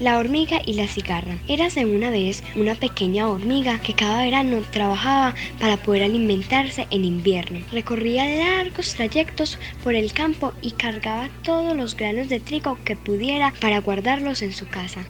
[0.00, 1.38] La hormiga y la cigarra.
[1.46, 7.60] Érase una vez una pequeña hormiga que cada verano trabajaba para poder alimentarse en invierno.
[7.70, 13.52] Recorría largos trayectos por el campo y cargaba todos los granos de trigo que pudiera
[13.60, 15.06] para guardarlos en su casa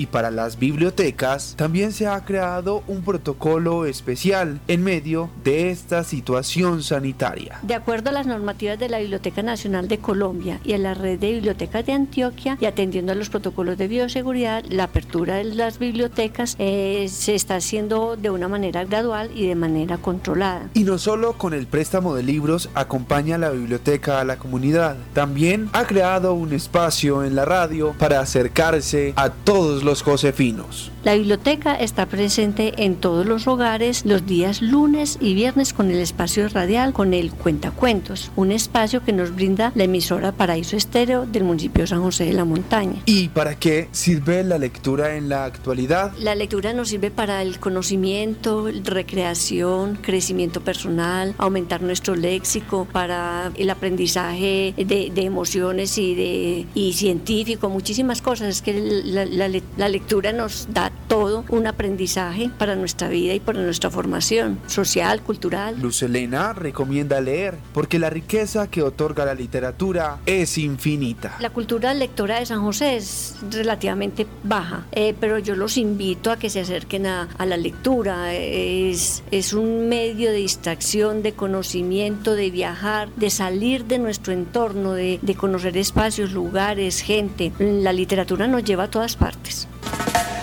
[0.00, 6.04] y para las bibliotecas también se ha creado un protocolo especial en medio de esta
[6.04, 7.58] situación sanitaria.
[7.60, 11.18] De acuerdo a las normativas de la Biblioteca Nacional de Colombia y a la red
[11.18, 15.78] de bibliotecas de Antioquia y atendiendo a los protocolos de bioseguridad, la apertura de las
[15.78, 20.70] bibliotecas eh, se está haciendo de una manera gradual y de manera controlada.
[20.72, 25.68] Y no solo con el préstamo de libros acompaña la biblioteca a la comunidad, también
[25.74, 30.92] ha creado un espacio en la radio para acercarse a todos los los josefinos.
[31.02, 35.98] La biblioteca está presente en todos los hogares los días lunes y viernes con el
[35.98, 41.42] espacio radial con el Cuentacuentos, un espacio que nos brinda la emisora Paraíso Estéreo del
[41.42, 43.02] municipio San José de la Montaña.
[43.04, 46.12] ¿Y para qué sirve la lectura en la actualidad?
[46.20, 53.70] La lectura nos sirve para el conocimiento, recreación, crecimiento personal, aumentar nuestro léxico, para el
[53.70, 58.48] aprendizaje de, de emociones y, de, y científico, muchísimas cosas.
[58.48, 58.74] Es que
[59.04, 63.88] la, la, la lectura nos da todo un aprendizaje para nuestra vida y para nuestra
[63.88, 65.80] formación social, cultural.
[65.80, 71.36] Luz Elena recomienda leer porque la riqueza que otorga la literatura es infinita.
[71.40, 76.36] La cultura lectora de San José es relativamente baja, eh, pero yo los invito a
[76.36, 78.34] que se acerquen a, a la lectura.
[78.34, 84.92] Es, es un medio de distracción, de conocimiento, de viajar, de salir de nuestro entorno,
[84.92, 87.50] de, de conocer espacios, lugares, gente.
[87.58, 89.59] La literatura nos lleva a todas partes.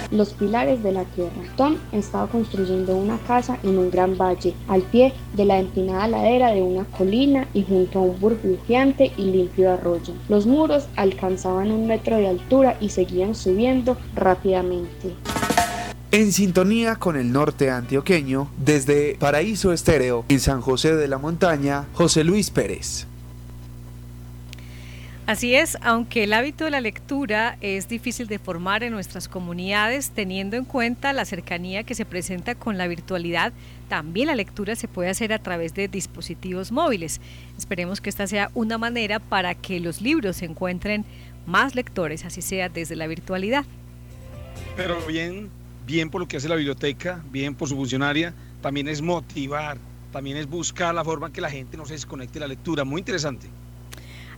[0.09, 1.41] Los pilares de la tierra.
[1.57, 6.51] Tom estaba construyendo una casa en un gran valle, al pie de la empinada ladera
[6.51, 10.13] de una colina y junto a un burbujeante y limpio arroyo.
[10.29, 15.13] Los muros alcanzaban un metro de altura y seguían subiendo rápidamente.
[16.11, 21.87] En sintonía con el norte antioqueño, desde Paraíso Estéreo, en San José de la Montaña,
[21.93, 23.07] José Luis Pérez.
[25.27, 30.11] Así es, aunque el hábito de la lectura es difícil de formar en nuestras comunidades,
[30.11, 33.51] teniendo en cuenta la cercanía que se presenta con la virtualidad,
[33.89, 37.19] también la lectura se puede hacer a través de dispositivos móviles.
[37.57, 41.03] Esperemos que esta sea una manera para que los libros encuentren
[41.45, 43.65] más lectores, así sea desde la virtualidad.
[44.77, 45.49] Pero bien,
[45.85, 49.77] bien por lo que hace la biblioteca, bien por su funcionaria, también es motivar,
[50.13, 52.85] también es buscar la forma que la gente no se desconecte de la lectura.
[52.85, 53.49] Muy interesante.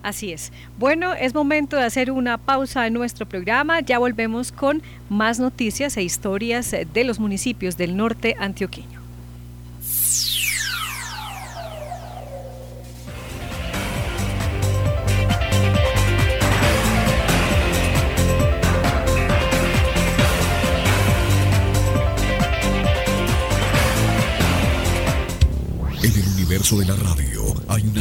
[0.02, 0.52] Así es.
[0.78, 3.82] Bueno, es momento de hacer una pausa en nuestro programa.
[3.82, 8.99] Ya volvemos con más noticias e historias de los municipios del norte antioqueño.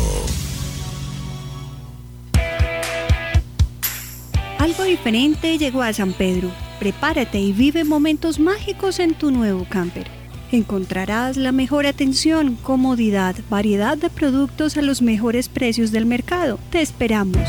[4.57, 6.49] Algo diferente llegó a San Pedro.
[6.79, 10.07] Prepárate y vive momentos mágicos en tu nuevo camper.
[10.53, 16.57] Encontrarás la mejor atención, comodidad, variedad de productos a los mejores precios del mercado.
[16.69, 17.41] Te esperamos.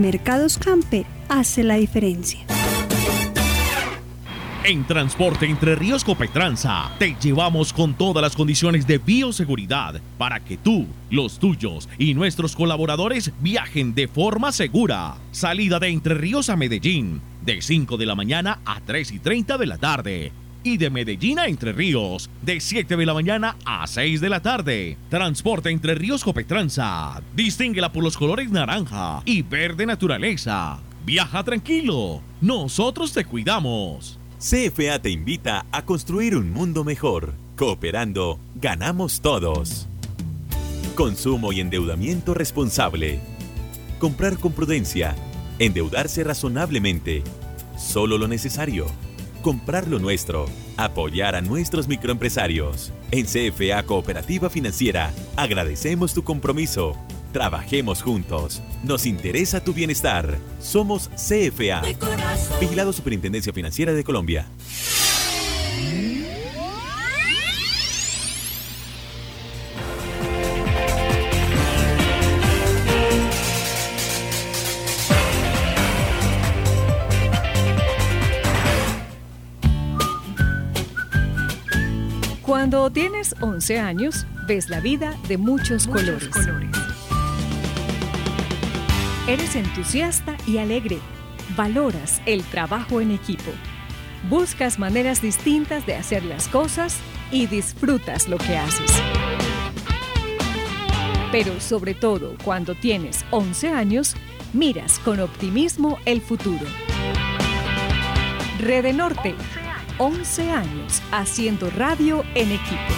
[0.00, 2.40] Mercados Camper hace la diferencia.
[4.64, 10.56] En Transporte Entre Ríos Copetranza te llevamos con todas las condiciones de bioseguridad para que
[10.56, 15.16] tú, los tuyos y nuestros colaboradores viajen de forma segura.
[15.32, 19.58] Salida de Entre Ríos a Medellín de 5 de la mañana a 3 y 30
[19.58, 20.32] de la tarde
[20.68, 24.40] y de Medellín a Entre Ríos, de 7 de la mañana a 6 de la
[24.40, 24.98] tarde.
[25.08, 27.22] Transporte Entre Ríos Copetranza.
[27.34, 30.78] Distínguela por los colores naranja y verde naturaleza.
[31.06, 32.20] Viaja tranquilo.
[32.42, 34.18] Nosotros te cuidamos.
[34.38, 37.32] CFA te invita a construir un mundo mejor.
[37.56, 39.88] Cooperando, ganamos todos.
[40.94, 43.20] Consumo y endeudamiento responsable.
[43.98, 45.16] Comprar con prudencia.
[45.58, 47.22] Endeudarse razonablemente.
[47.78, 49.07] Solo lo necesario.
[49.42, 50.46] Comprar lo nuestro.
[50.76, 52.92] Apoyar a nuestros microempresarios.
[53.12, 56.96] En CFA Cooperativa Financiera, agradecemos tu compromiso.
[57.32, 58.62] Trabajemos juntos.
[58.82, 60.38] Nos interesa tu bienestar.
[60.60, 61.82] Somos CFA.
[62.60, 64.46] Vigilado Superintendencia Financiera de Colombia.
[82.70, 86.28] Cuando tienes 11 años, ves la vida de muchos, colores.
[89.26, 90.98] Eres entusiasta y alegre.
[91.56, 93.50] Valoras el trabajo en equipo.
[94.28, 96.98] Buscas maneras distintas de hacer las cosas
[97.30, 98.92] y disfrutas lo que haces.
[101.32, 104.14] Pero sobre todo cuando tienes 11 años,
[104.52, 106.66] miras con optimismo el futuro.
[108.60, 109.34] Rede Norte,
[109.98, 112.94] 11 años haciendo radio en equipo.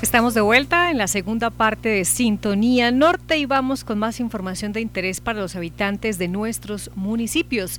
[0.00, 4.72] Estamos de vuelta en la segunda parte de Sintonía Norte y vamos con más información
[4.72, 7.78] de interés para los habitantes de nuestros municipios.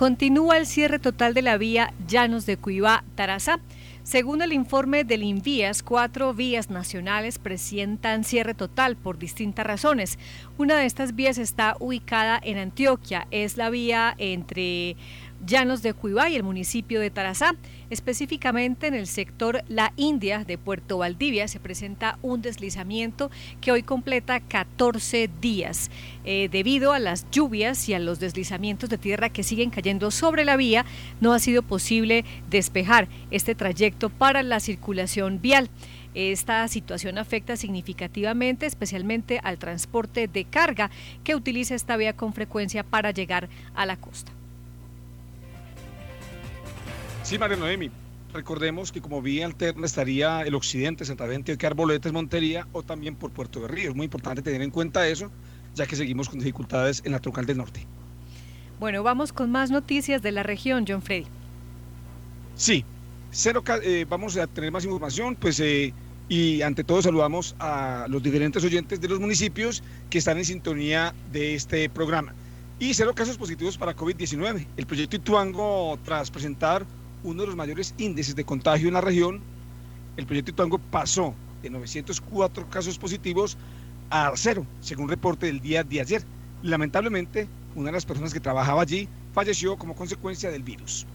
[0.00, 3.60] Continúa el cierre total de la vía Llanos de Cuibá-Tarazá.
[4.02, 10.18] Según el informe del Invías, cuatro vías nacionales presentan cierre total por distintas razones.
[10.56, 14.96] Una de estas vías está ubicada en Antioquia, es la vía entre
[15.44, 17.54] Llanos de Cuibá y el municipio de Tarazá.
[17.90, 23.82] Específicamente en el sector La India de Puerto Valdivia se presenta un deslizamiento que hoy
[23.82, 25.90] completa 14 días.
[26.24, 30.44] Eh, debido a las lluvias y a los deslizamientos de tierra que siguen cayendo sobre
[30.44, 30.84] la vía,
[31.20, 35.68] no ha sido posible despejar este trayecto para la circulación vial.
[36.14, 40.92] Esta situación afecta significativamente, especialmente al transporte de carga
[41.24, 44.32] que utiliza esta vía con frecuencia para llegar a la costa.
[47.30, 47.92] Sí, María Noemi.
[48.34, 53.30] Recordemos que como vía alterna estaría el occidente, Santa Antioquia, Arboletes, Montería o también por
[53.30, 53.90] Puerto de Río.
[53.90, 55.30] Es muy importante tener en cuenta eso,
[55.76, 57.86] ya que seguimos con dificultades en la troncal del norte.
[58.80, 61.26] Bueno, vamos con más noticias de la región, John Freddy.
[62.56, 62.84] Sí,
[63.30, 65.94] cero, eh, vamos a tener más información, pues, eh,
[66.28, 71.14] y ante todo saludamos a los diferentes oyentes de los municipios que están en sintonía
[71.30, 72.34] de este programa.
[72.80, 74.66] Y cero casos positivos para COVID-19.
[74.76, 76.84] El proyecto Ituango, tras presentar
[77.24, 79.40] uno de los mayores índices de contagio en la región,
[80.16, 83.56] el proyecto Ituango pasó de 904 casos positivos
[84.10, 86.22] a cero, según reporte del día de ayer.
[86.62, 91.06] Lamentablemente, una de las personas que trabajaba allí falleció como consecuencia del virus.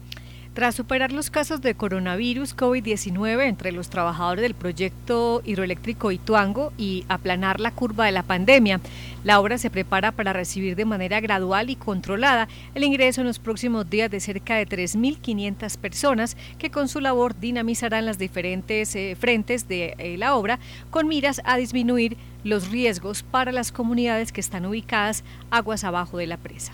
[0.56, 7.04] Tras superar los casos de coronavirus COVID-19 entre los trabajadores del proyecto hidroeléctrico Ituango y
[7.10, 8.80] aplanar la curva de la pandemia,
[9.22, 13.38] la obra se prepara para recibir de manera gradual y controlada el ingreso en los
[13.38, 19.14] próximos días de cerca de 3.500 personas que con su labor dinamizarán las diferentes eh,
[19.14, 20.58] frentes de eh, la obra
[20.90, 26.28] con miras a disminuir los riesgos para las comunidades que están ubicadas aguas abajo de
[26.28, 26.72] la presa.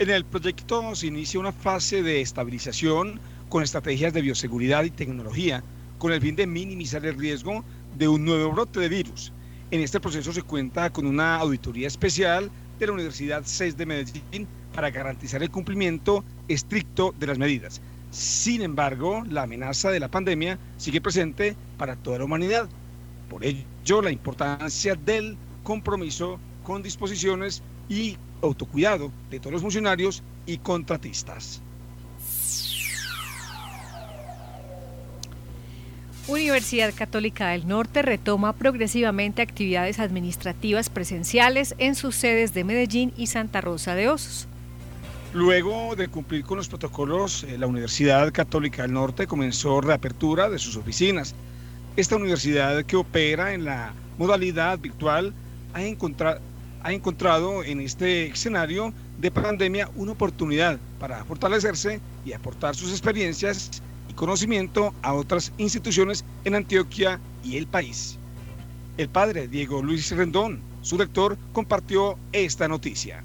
[0.00, 3.18] En el proyecto se inicia una fase de estabilización
[3.48, 5.64] con estrategias de bioseguridad y tecnología
[5.98, 7.64] con el fin de minimizar el riesgo
[7.96, 9.32] de un nuevo brote de virus.
[9.72, 14.46] En este proceso se cuenta con una auditoría especial de la Universidad 6 de Medellín
[14.72, 17.80] para garantizar el cumplimiento estricto de las medidas.
[18.12, 22.68] Sin embargo, la amenaza de la pandemia sigue presente para toda la humanidad.
[23.28, 30.58] Por ello, la importancia del compromiso con disposiciones y autocuidado de todos los funcionarios y
[30.58, 31.62] contratistas.
[36.28, 43.28] Universidad Católica del Norte retoma progresivamente actividades administrativas presenciales en sus sedes de Medellín y
[43.28, 44.46] Santa Rosa de Osos.
[45.32, 50.58] Luego de cumplir con los protocolos, eh, la Universidad Católica del Norte comenzó reapertura de
[50.58, 51.34] sus oficinas.
[51.96, 55.32] Esta universidad que opera en la modalidad virtual
[55.72, 55.82] ha,
[56.82, 63.82] ha encontrado en este escenario de pandemia una oportunidad para fortalecerse y aportar sus experiencias
[64.08, 68.18] y conocimiento a otras instituciones en Antioquia y el país.
[68.96, 73.22] El padre Diego Luis Rendón, su rector, compartió esta noticia.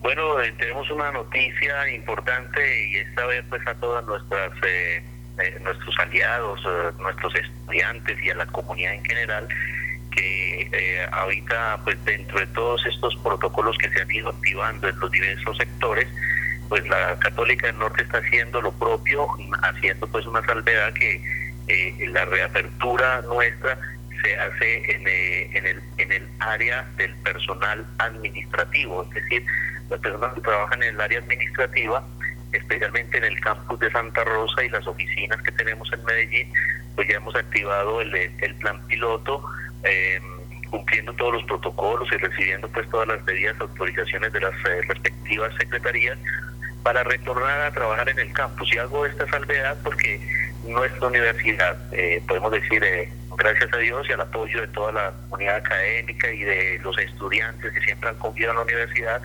[0.00, 5.02] Bueno, eh, tenemos una noticia importante y esta vez pues a todas nuestras eh,
[5.42, 6.60] eh, nuestros aliados,
[6.98, 9.48] nuestros estudiantes y a la comunidad en general
[10.70, 15.10] que ahorita pues dentro de todos estos protocolos que se han ido activando en los
[15.10, 16.08] diversos sectores,
[16.68, 19.26] pues la Católica del Norte está haciendo lo propio,
[19.62, 21.22] haciendo pues una salvedad que
[22.08, 23.78] la reapertura nuestra
[24.22, 25.06] se hace en,
[25.56, 29.44] en, el, en el área del personal administrativo, es decir,
[29.90, 32.04] las personas que trabajan en el área administrativa,
[32.52, 36.52] especialmente en el campus de Santa Rosa y las oficinas que tenemos en Medellín,
[36.94, 39.42] pues ya hemos activado el, el plan piloto,
[39.84, 40.37] em,
[40.70, 45.52] cumpliendo todos los protocolos y recibiendo pues todas las medidas, autorizaciones de las eh, respectivas
[45.58, 46.18] secretarías
[46.82, 48.72] para retornar a trabajar en el campus.
[48.74, 50.20] Y hago esta salvedad porque
[50.64, 55.12] nuestra universidad, eh, podemos decir, eh, gracias a Dios y al apoyo de toda la
[55.28, 59.22] comunidad académica y de los estudiantes que siempre han confiado en la universidad,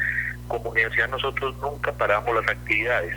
[0.48, 3.16] como universidad nosotros nunca paramos las actividades.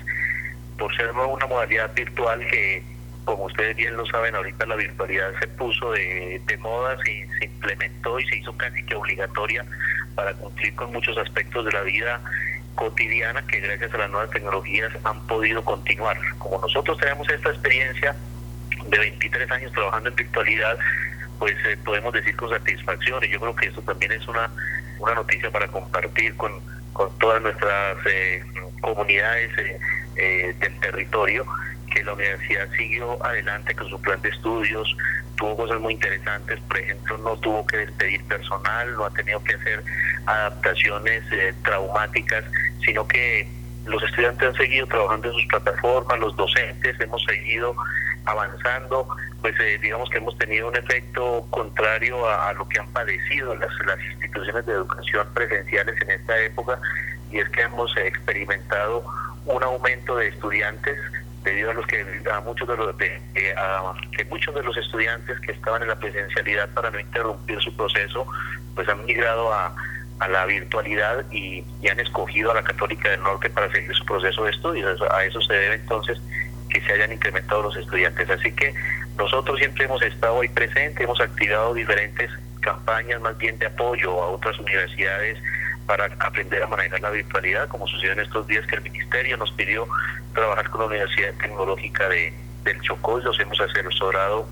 [0.78, 2.82] Por ser una modalidad virtual que,
[3.26, 8.18] como ustedes bien lo saben, ahorita la virtualidad se puso de, moda, se, se implementó
[8.18, 9.66] y se hizo casi que obligatoria
[10.14, 12.20] para cumplir con muchos aspectos de la vida
[12.76, 16.16] cotidiana que gracias a las nuevas tecnologías han podido continuar.
[16.38, 18.14] Como nosotros tenemos esta experiencia
[18.86, 20.78] de 23 años trabajando en virtualidad,
[21.40, 24.48] pues eh, podemos decir con satisfacción y yo creo que eso también es una,
[25.00, 26.52] una noticia para compartir con,
[26.92, 28.42] con todas nuestras eh,
[28.80, 29.78] comunidades eh,
[30.16, 31.44] eh, del territorio,
[31.96, 34.94] que la universidad siguió adelante con su plan de estudios,
[35.36, 39.54] tuvo cosas muy interesantes, por ejemplo, no tuvo que despedir personal, no ha tenido que
[39.54, 39.82] hacer
[40.26, 41.22] adaptaciones
[41.62, 42.44] traumáticas,
[42.84, 43.48] sino que
[43.86, 47.74] los estudiantes han seguido trabajando en sus plataformas, los docentes hemos seguido
[48.26, 49.08] avanzando,
[49.40, 53.98] pues digamos que hemos tenido un efecto contrario a, lo que han padecido las, las
[54.12, 56.78] instituciones de educación presenciales en esta época
[57.30, 59.04] y es que hemos experimentado
[59.46, 60.98] un aumento de estudiantes
[61.46, 63.20] debido a los que a muchos de los de,
[63.56, 67.74] a, que muchos de los estudiantes que estaban en la presencialidad para no interrumpir su
[67.76, 68.26] proceso
[68.74, 69.74] pues han migrado a,
[70.18, 74.04] a la virtualidad y, y, han escogido a la Católica del Norte para seguir su
[74.04, 75.00] proceso de estudios.
[75.10, 76.20] A eso se debe entonces
[76.68, 78.28] que se hayan incrementado los estudiantes.
[78.28, 78.74] Así que
[79.16, 82.30] nosotros siempre hemos estado ahí presentes, hemos activado diferentes
[82.60, 85.38] campañas más bien de apoyo a otras universidades
[85.86, 89.52] para aprender a manejar la virtualidad, como sucedió en estos días que el Ministerio nos
[89.52, 89.86] pidió
[90.34, 92.32] trabajar con la Universidad Tecnológica de,
[92.64, 94.48] del Chocó y los hemos asesorado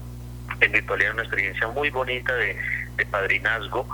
[0.60, 2.56] en virtualidad, una experiencia muy bonita de,
[3.10, 3.86] padrinazgo.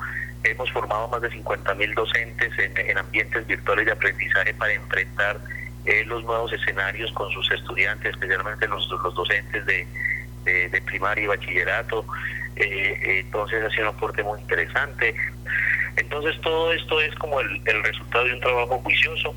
[0.45, 5.41] Hemos formado más de 50 mil docentes en, ambientes virtuales de aprendizaje para enfrentar
[5.87, 9.87] eh, los nuevos escenarios con sus estudiantes, especialmente los, los docentes de,
[10.45, 12.05] de, primaria y bachillerato.
[12.57, 15.15] Eh, entonces ha sido un aporte muy interesante.
[15.97, 19.35] Entonces todo esto es como el, el, resultado de un trabajo juicioso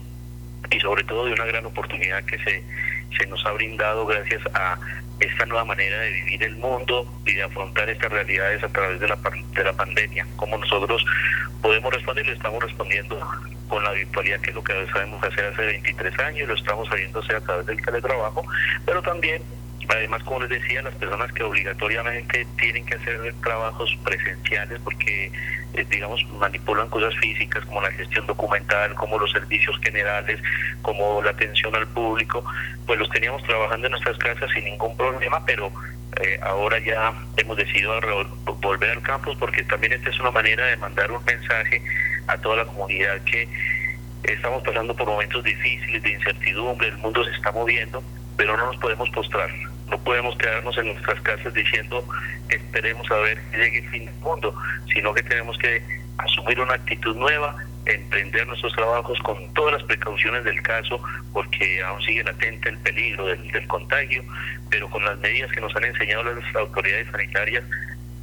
[0.71, 2.63] y sobre todo de una gran oportunidad que se,
[3.17, 4.77] se nos ha brindado gracias a
[5.19, 9.07] esta nueva manera de vivir el mundo y de afrontar estas realidades a través de
[9.07, 9.17] la,
[9.55, 10.27] de la pandemia.
[10.35, 11.05] Como nosotros
[11.61, 13.19] podemos responder, le estamos respondiendo
[13.67, 17.19] con la virtualidad, que es lo que sabemos hacer hace 23 años, lo estamos haciendo
[17.19, 18.43] a través del teletrabajo,
[18.85, 19.41] pero también
[19.89, 25.31] Además, como les decía, las personas que obligatoriamente tienen que hacer trabajos presenciales porque,
[25.73, 30.39] eh, digamos, manipulan cosas físicas como la gestión documental, como los servicios generales,
[30.81, 32.43] como la atención al público,
[32.85, 35.71] pues los teníamos trabajando en nuestras casas sin ningún problema, pero
[36.21, 37.93] eh, ahora ya hemos decidido
[38.61, 41.81] volver al campus porque también esta es una manera de mandar un mensaje
[42.27, 43.47] a toda la comunidad que
[44.23, 48.03] estamos pasando por momentos difíciles de incertidumbre, el mundo se está moviendo,
[48.37, 49.49] pero no nos podemos postrar
[49.93, 52.03] no podemos quedarnos en nuestras casas diciendo
[52.49, 54.55] esperemos a ver que llegue el fin del mundo,
[54.91, 55.83] sino que tenemos que
[56.17, 60.99] asumir una actitud nueva emprender nuestros trabajos con todas las precauciones del caso,
[61.31, 64.23] porque aún sigue latente el peligro del, del contagio,
[64.71, 67.63] pero con las medidas que nos han enseñado las autoridades sanitarias,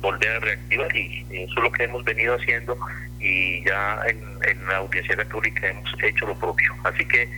[0.01, 2.77] volver a reactivar y eso es lo que hemos venido haciendo
[3.21, 6.75] y ya en, la audiencia católica hemos hecho lo propio.
[6.85, 7.29] Así que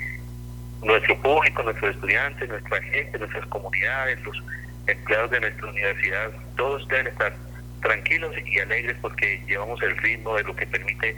[0.83, 4.43] nuestro público, nuestros estudiantes, nuestra gente, nuestras comunidades, los
[4.87, 7.33] empleados de nuestra universidad, todos deben estar
[7.80, 11.16] tranquilos y alegres porque llevamos el ritmo de lo que permite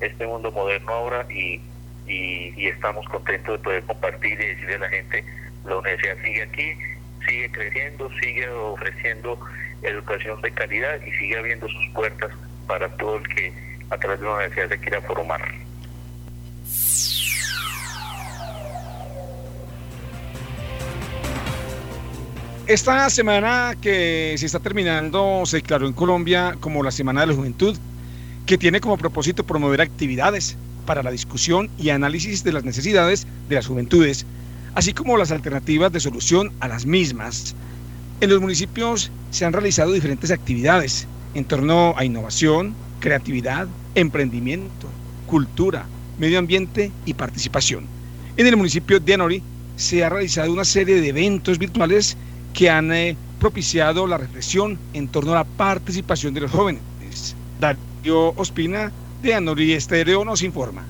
[0.00, 1.60] este mundo moderno ahora y,
[2.06, 5.24] y, estamos contentos de poder compartir y decirle a la gente,
[5.64, 6.72] la universidad sigue aquí,
[7.26, 9.38] sigue creciendo, sigue ofreciendo
[9.82, 12.30] educación de calidad y sigue abriendo sus puertas
[12.66, 13.52] para todo el que
[13.90, 15.40] a través de la universidad se quiera formar.
[22.66, 27.34] Esta semana que se está terminando se declaró en Colombia como la Semana de la
[27.34, 27.76] Juventud,
[28.46, 30.56] que tiene como propósito promover actividades
[30.86, 34.24] para la discusión y análisis de las necesidades de las juventudes,
[34.74, 37.54] así como las alternativas de solución a las mismas.
[38.22, 44.88] En los municipios se han realizado diferentes actividades en torno a innovación, creatividad, emprendimiento,
[45.26, 45.84] cultura,
[46.18, 47.84] medio ambiente y participación.
[48.38, 49.42] En el municipio de Anori
[49.76, 52.16] se ha realizado una serie de eventos virtuales
[52.54, 56.82] que han eh, propiciado la reflexión en torno a la participación de los jóvenes.
[57.60, 58.92] Darío Ospina
[59.22, 60.84] de Anorí Estéreo nos informa.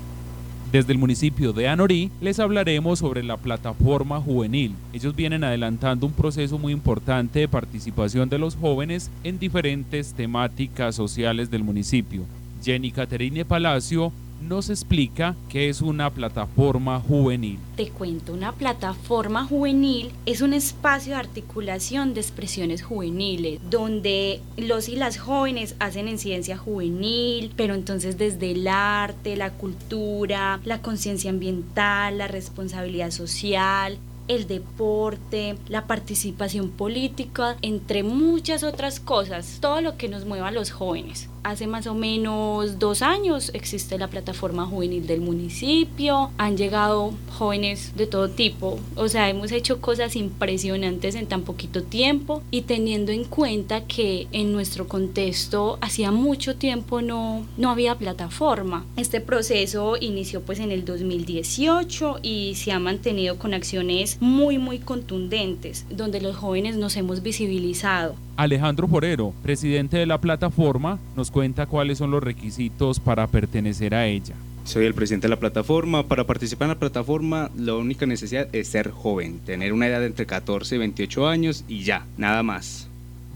[0.71, 4.75] Desde el municipio de Anorí les hablaremos sobre la plataforma juvenil.
[4.93, 10.97] Ellos vienen adelantando un proceso muy importante de participación de los jóvenes en diferentes temáticas
[10.97, 12.23] sociales del municipio.
[12.63, 14.13] Jenny Caterine Palacio
[14.49, 17.59] nos explica qué es una plataforma juvenil.
[17.77, 24.89] Te cuento, una plataforma juvenil es un espacio de articulación de expresiones juveniles, donde los
[24.89, 31.31] y las jóvenes hacen incidencia juvenil, pero entonces desde el arte, la cultura, la conciencia
[31.31, 39.97] ambiental, la responsabilidad social, el deporte, la participación política, entre muchas otras cosas, todo lo
[39.97, 44.67] que nos mueva a los jóvenes hace más o menos dos años existe la plataforma
[44.67, 51.15] juvenil del municipio, han llegado jóvenes de todo tipo, o sea, hemos hecho cosas impresionantes
[51.15, 57.03] en tan poquito tiempo y teniendo en cuenta que en nuestro contexto hacía mucho tiempo
[57.03, 58.85] no, no había plataforma.
[58.97, 64.79] Este proceso inició pues en el 2018 y se ha mantenido con acciones muy muy
[64.79, 68.17] contundentes donde los jóvenes nos hemos visibilizado.
[68.37, 74.07] Alejandro Forero, presidente de la plataforma, nos cuenta cuáles son los requisitos para pertenecer a
[74.07, 74.35] ella.
[74.65, 76.09] Soy el presidente de la plataforma.
[76.09, 80.27] Para participar en la plataforma, la única necesidad es ser joven, tener una edad entre
[80.27, 82.89] 14 y 28 años y ya, nada más.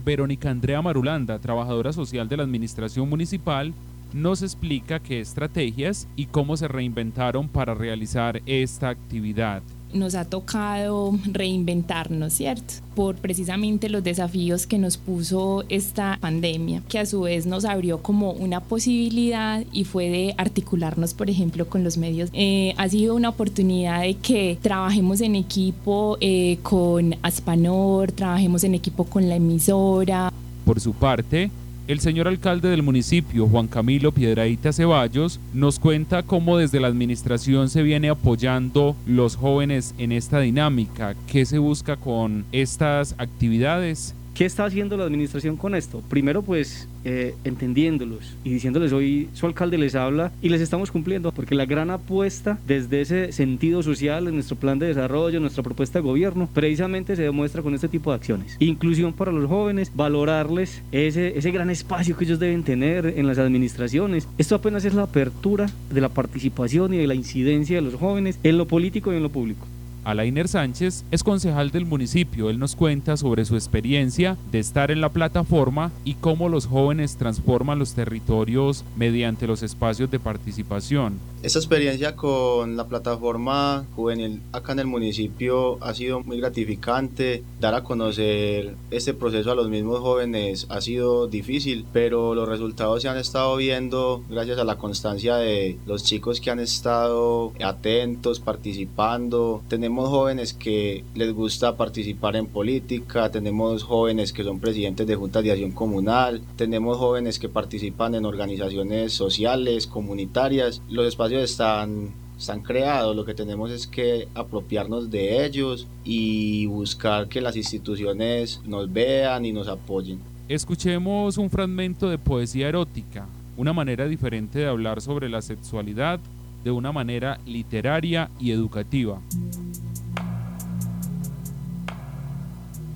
[0.03, 3.73] Verónica Andrea Marulanda, trabajadora social de la Administración Municipal,
[4.11, 9.61] nos explica qué estrategias y cómo se reinventaron para realizar esta actividad
[9.93, 12.75] nos ha tocado reinventarnos, ¿cierto?
[12.95, 18.01] Por precisamente los desafíos que nos puso esta pandemia, que a su vez nos abrió
[18.01, 22.29] como una posibilidad y fue de articularnos, por ejemplo, con los medios.
[22.33, 28.75] Eh, ha sido una oportunidad de que trabajemos en equipo eh, con Aspanor, trabajemos en
[28.75, 30.31] equipo con la emisora.
[30.65, 31.49] Por su parte,
[31.89, 37.67] el señor alcalde del municipio, Juan Camilo Piedraíta Ceballos, nos cuenta cómo desde la administración
[37.67, 44.45] se viene apoyando los jóvenes en esta dinámica, qué se busca con estas actividades ¿Qué
[44.45, 46.01] está haciendo la administración con esto?
[46.07, 51.33] Primero, pues eh, entendiéndolos y diciéndoles hoy su alcalde les habla y les estamos cumpliendo,
[51.33, 55.99] porque la gran apuesta desde ese sentido social en nuestro plan de desarrollo, nuestra propuesta
[55.99, 58.55] de gobierno, precisamente se demuestra con este tipo de acciones.
[58.59, 63.39] Inclusión para los jóvenes, valorarles ese, ese gran espacio que ellos deben tener en las
[63.39, 64.25] administraciones.
[64.37, 68.39] Esto apenas es la apertura de la participación y de la incidencia de los jóvenes
[68.43, 69.67] en lo político y en lo público.
[70.09, 72.49] Alainer Sánchez es concejal del municipio.
[72.49, 77.15] Él nos cuenta sobre su experiencia de estar en la plataforma y cómo los jóvenes
[77.17, 81.19] transforman los territorios mediante los espacios de participación.
[81.41, 87.43] Esta experiencia con la plataforma juvenil acá en el municipio ha sido muy gratificante.
[87.61, 93.01] Dar a conocer este proceso a los mismos jóvenes ha sido difícil, pero los resultados
[93.01, 98.41] se han estado viendo gracias a la constancia de los chicos que han estado atentos,
[98.41, 99.63] participando.
[99.69, 105.45] Tenemos jóvenes que les gusta participar en política, tenemos jóvenes que son presidentes de juntas
[105.45, 110.81] de acción comunal, tenemos jóvenes que participan en organizaciones sociales, comunitarias.
[110.89, 117.27] Los espacios están, están creados, lo que tenemos es que apropiarnos de ellos y buscar
[117.27, 120.19] que las instituciones nos vean y nos apoyen.
[120.47, 126.19] Escuchemos un fragmento de poesía erótica, una manera diferente de hablar sobre la sexualidad
[126.63, 129.21] de una manera literaria y educativa.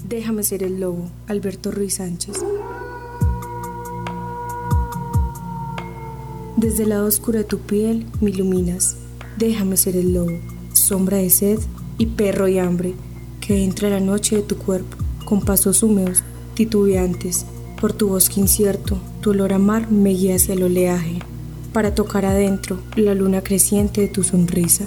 [0.07, 2.43] Déjame ser el lobo, Alberto Ruiz Sánchez.
[6.63, 8.95] Desde el lado oscuro de tu piel me iluminas.
[9.37, 10.39] Déjame ser el lobo,
[10.71, 11.59] sombra de sed
[11.97, 12.93] y perro y hambre,
[13.41, 14.95] que entra la noche de tu cuerpo,
[15.25, 17.45] con pasos húmedos, titubeantes.
[17.81, 21.19] Por tu bosque incierto, tu olor a mar me guía hacia el oleaje,
[21.73, 24.85] para tocar adentro la luna creciente de tu sonrisa.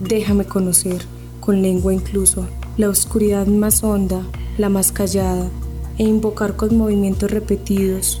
[0.00, 1.02] Déjame conocer,
[1.40, 2.46] con lengua incluso,
[2.78, 4.22] la oscuridad más honda,
[4.56, 5.50] la más callada,
[5.98, 8.20] e invocar con movimientos repetidos,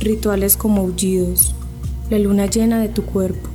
[0.00, 1.54] rituales como aullidos,
[2.10, 3.48] la luna llena de tu cuerpo,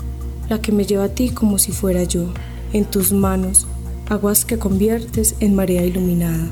[0.50, 2.26] la que me lleva a ti como si fuera yo,
[2.74, 3.68] en tus manos,
[4.10, 6.50] aguas que conviertes en marea iluminada.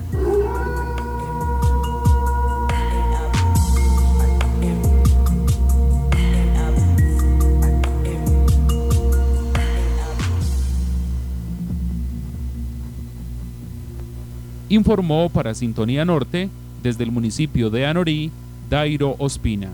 [14.69, 16.49] Informó para Sintonía Norte
[16.81, 18.31] desde el municipio de Anorí,
[18.69, 19.69] Dairo Ospina.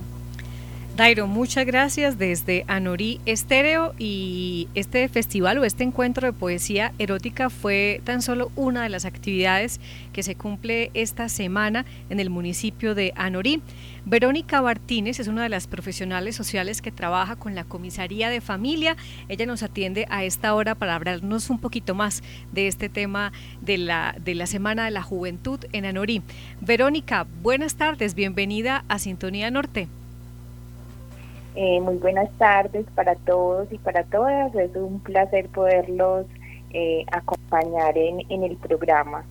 [0.95, 7.49] Dairo, muchas gracias desde Anorí Estéreo y este festival o este encuentro de poesía erótica
[7.49, 9.81] fue tan solo una de las actividades
[10.13, 13.63] que se cumple esta semana en el municipio de Anorí.
[14.05, 18.95] Verónica Martínez es una de las profesionales sociales que trabaja con la Comisaría de Familia.
[19.29, 22.21] Ella nos atiende a esta hora para hablarnos un poquito más
[22.51, 23.31] de este tema
[23.61, 26.21] de la, de la Semana de la Juventud en Anorí.
[26.61, 29.87] Verónica, buenas tardes, bienvenida a Sintonía Norte.
[31.55, 34.53] Eh, muy buenas tardes para todos y para todas.
[34.55, 36.25] Es un placer poderlos
[36.71, 39.23] eh, acompañar en, en el programa.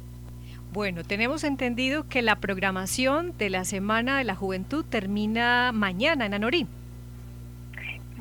[0.72, 6.34] Bueno, tenemos entendido que la programación de la Semana de la Juventud termina mañana en
[6.34, 6.66] Anorí.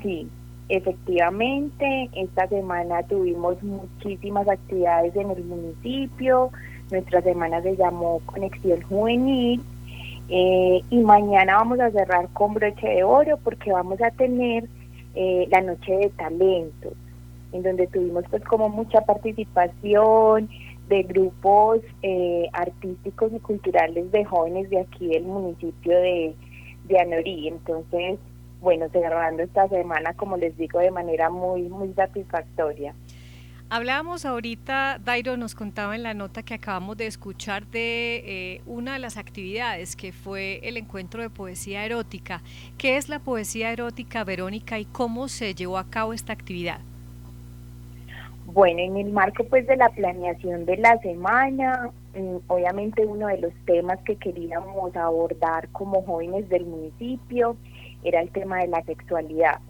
[0.02, 0.28] Sí,
[0.68, 6.50] efectivamente, esta semana tuvimos muchísimas actividades en el municipio.
[6.90, 9.62] Nuestra semana se llamó Conexión Juvenil
[10.34, 14.64] eh, y mañana vamos a cerrar con broche de oro porque vamos a tener
[15.14, 16.94] eh, la noche de talentos,
[17.52, 20.50] en donde tuvimos pues como mucha participación
[20.88, 26.34] de grupos eh, artísticos y culturales de jóvenes de aquí del municipio de,
[26.86, 27.50] de Anorí.
[27.50, 28.18] Entonces,
[28.62, 32.96] bueno, cerrando esta semana, como les digo, de manera muy, muy satisfactoria.
[33.74, 38.92] Hablábamos ahorita, Dairo nos contaba en la nota que acabamos de escuchar de eh, una
[38.92, 42.42] de las actividades que fue el encuentro de poesía erótica.
[42.78, 46.80] ¿Qué es la poesía erótica, Verónica, y cómo se llevó a cabo esta actividad?
[48.48, 53.38] Bueno, en el marco pues de la planeación de la semana, mm, obviamente uno de
[53.38, 57.56] los temas que queríamos abordar como jóvenes del municipio
[58.04, 59.62] era el tema de la sexualidad.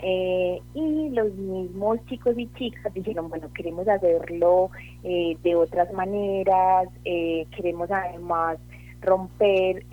[0.00, 4.70] Eh, y los mismos chicos y chicas dijeron, bueno, queremos hacerlo
[5.02, 8.58] eh, de otras maneras, eh, queremos además
[9.00, 9.84] romper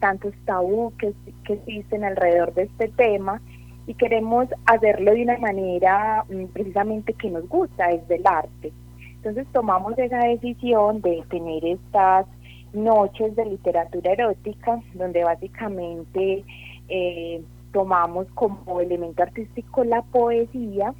[0.00, 1.12] tantos tabú que,
[1.44, 3.42] que existen alrededor de este tema
[3.86, 8.72] y queremos hacerlo de una manera mm, precisamente que nos gusta, es del arte.
[9.16, 12.26] Entonces tomamos esa decisión de tener estas
[12.74, 16.44] noches de literatura erótica, donde básicamente
[16.88, 17.42] eh,
[17.74, 20.94] tomamos como elemento artístico la poesía,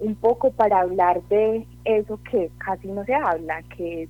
[0.00, 4.08] un poco para hablar de eso que casi no se habla, que es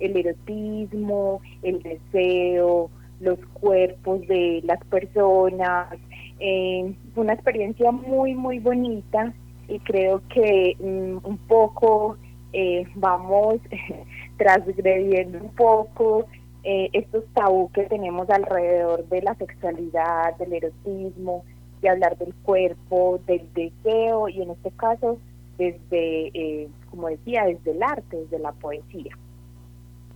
[0.00, 2.90] el erotismo, el deseo,
[3.20, 5.94] los cuerpos de las personas.
[6.40, 9.32] Eh, una experiencia muy, muy bonita
[9.68, 12.16] y creo que mm, un poco
[12.52, 13.60] eh, vamos
[14.38, 16.26] transgrediendo un poco
[16.64, 21.44] eh, estos tabú que tenemos alrededor de la sexualidad, del erotismo,
[21.80, 25.18] de hablar del cuerpo, del deseo y en este caso
[25.58, 29.16] desde, eh, como decía, desde el arte, desde la poesía.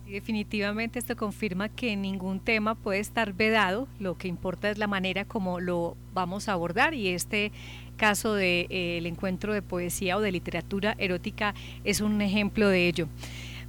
[0.05, 5.25] definitivamente esto confirma que ningún tema puede estar vedado, lo que importa es la manera
[5.25, 7.51] como lo vamos a abordar y este
[7.97, 12.87] caso del de, eh, encuentro de poesía o de literatura erótica es un ejemplo de
[12.87, 13.09] ello.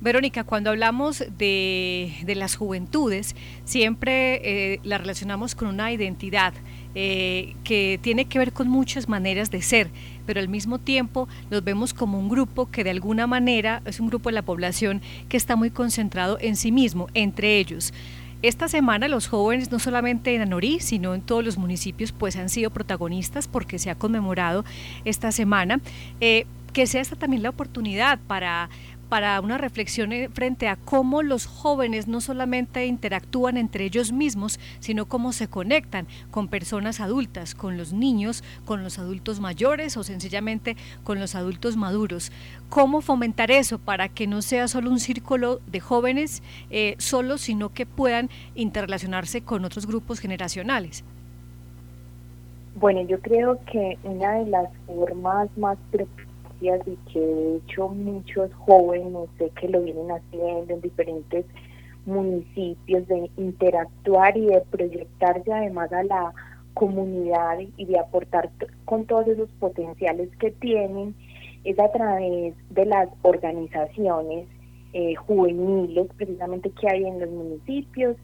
[0.00, 3.34] Verónica, cuando hablamos de, las juventudes,
[3.64, 6.54] siempre eh, la relacionamos con una identidad
[6.94, 9.90] eh, que tiene que ver con muchas maneras de ser,
[10.24, 14.06] pero al mismo tiempo los vemos como un grupo que de alguna manera es un
[14.06, 17.92] grupo de la población que está muy concentrado en sí mismo, entre ellos.
[18.40, 22.50] Esta semana los jóvenes, no solamente en Anorí, sino en todos los municipios, pues han
[22.50, 24.64] sido protagonistas porque se ha conmemorado
[25.04, 25.80] esta semana.
[26.20, 28.68] Eh, que sea esta también la oportunidad para
[29.08, 34.60] para una reflexión eh, frente a cómo los jóvenes no solamente interactúan entre ellos mismos,
[34.80, 40.04] sino cómo se conectan con personas adultas, con los niños, con los adultos mayores o
[40.04, 42.32] sencillamente con los adultos maduros.
[42.68, 47.70] ¿Cómo fomentar eso para que no sea solo un círculo de jóvenes eh, solos, sino
[47.70, 51.04] que puedan interrelacionarse con otros grupos generacionales?
[52.76, 55.78] Bueno, yo creo que una de las formas más
[56.60, 61.46] y que de hecho muchos jóvenes sé que lo vienen haciendo en diferentes
[62.06, 66.32] municipios de interactuar y de proyectarse además a la
[66.74, 68.50] comunidad y de aportar
[68.84, 71.14] con todos esos potenciales que tienen
[71.64, 74.46] es a través de las organizaciones
[74.92, 78.16] eh, juveniles precisamente que hay en los municipios.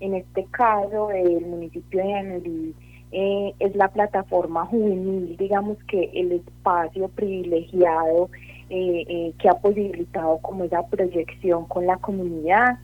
[0.00, 2.72] En este caso, el municipio de
[3.14, 8.30] eh, es la plataforma juvenil, digamos que el espacio privilegiado
[8.70, 12.78] eh, eh, que ha posibilitado como esa proyección con la comunidad.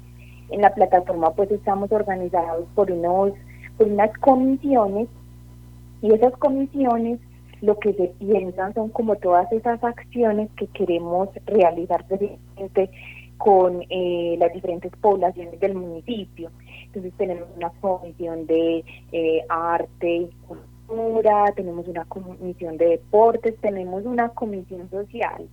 [0.51, 3.33] En la plataforma pues estamos organizados por, unos,
[3.79, 5.09] por unas comisiones
[6.03, 7.19] y esas comisiones
[7.63, 12.05] lo que se piensan son como todas esas acciones que queremos realizar
[13.39, 13.83] con
[14.39, 16.51] las diferentes poblaciones del municipio.
[16.89, 24.05] Entonces tenemos una comisión de eh, arte y cultura, tenemos una comisión de deportes, tenemos
[24.05, 25.49] una comisión social.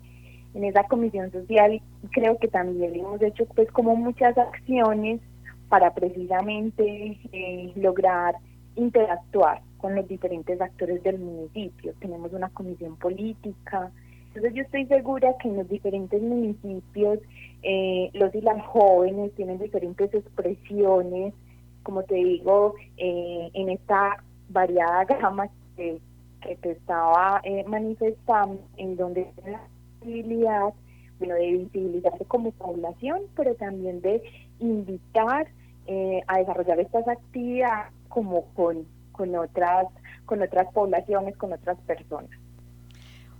[0.54, 1.82] En esa comisión social
[2.12, 5.20] creo que también hemos hecho pues como muchas acciones
[5.68, 8.36] para precisamente eh, lograr
[8.76, 11.94] interactuar con los diferentes actores del municipio.
[12.00, 13.92] Tenemos una comisión política,
[14.36, 17.20] entonces yo estoy segura que en los diferentes municipios
[17.64, 21.34] eh, los y las jóvenes tienen diferentes expresiones,
[21.84, 26.00] como te digo, eh, en esta variada gama que,
[26.62, 29.62] te estaba eh, manifestando, en donde la
[30.00, 30.74] posibilidad
[31.18, 34.22] bueno, de visibilizarse como población, pero también de
[34.60, 35.48] invitar
[36.28, 39.88] a desarrollar estas actividades como con, con otras
[40.26, 42.30] con otras poblaciones, con otras personas.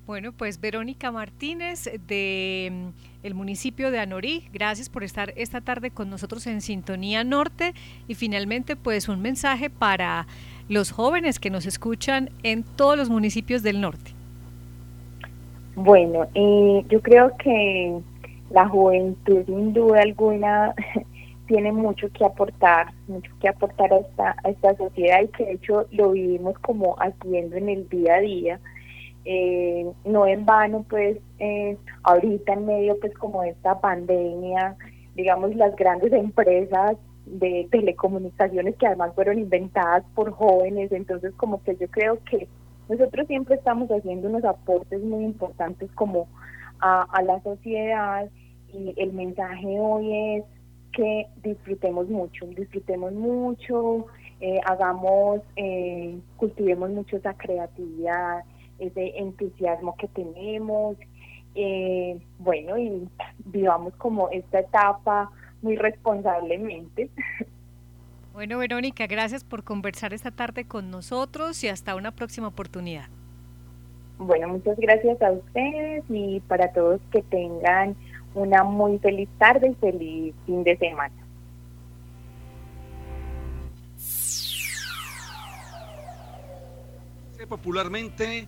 [0.08, 5.90] Bueno, pues Verónica Martínez de mm, el municipio de Anorí, gracias por estar esta tarde
[5.90, 7.74] con nosotros en Sintonía Norte
[8.08, 10.28] y finalmente pues un mensaje para
[10.70, 14.12] los jóvenes que nos escuchan en todos los municipios del norte.
[15.76, 17.98] Bueno, eh, yo creo que
[18.52, 20.76] la juventud sin duda alguna
[21.48, 25.54] tiene mucho que aportar, mucho que aportar a esta, a esta sociedad y que de
[25.54, 28.60] hecho lo vivimos como haciendo en el día a día
[29.26, 34.76] eh, no en vano, pues eh, ahorita en medio pues como de esta pandemia,
[35.16, 36.96] digamos las grandes empresas
[37.26, 42.48] de telecomunicaciones que además fueron inventadas por jóvenes, entonces como que yo creo que
[42.88, 46.28] nosotros siempre estamos haciendo unos aportes muy importantes como
[46.80, 48.30] a, la sociedad
[48.72, 50.44] y el mensaje hoy es
[50.92, 54.06] que disfrutemos mucho, disfrutemos mucho,
[54.40, 58.44] eh, hagamos, eh, cultivemos mucho esa creatividad,
[58.80, 60.98] ese entusiasmo que tenemos,
[61.56, 63.08] eh, bueno, y
[63.46, 67.10] vivamos como esta etapa muy responsablemente.
[68.34, 73.08] Bueno, Verónica, gracias por conversar esta tarde con nosotros y hasta una próxima oportunidad.
[74.18, 77.96] Bueno, muchas gracias a ustedes y para todos que tengan
[78.34, 81.16] una muy feliz tarde y feliz fin de semana.
[87.48, 88.48] Popularmente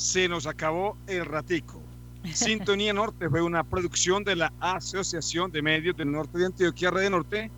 [0.00, 1.82] se nos acabó el ratico.
[2.32, 7.10] Sintonía Norte fue una producción de la Asociación de Medios del Norte de Antioquia, Red
[7.10, 7.50] Norte,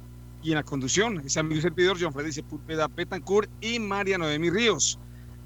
[0.43, 4.99] y en la conducción, ese amigo servidor, John Freddy Sepúlveda Petancourt y María Noemi Ríos.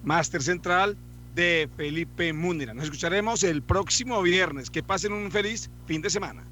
[0.04, 0.96] Máster Central
[1.34, 2.72] de Felipe Múnera.
[2.72, 4.70] Nos escucharemos el próximo viernes.
[4.70, 6.44] Que pasen un feliz fin de semana.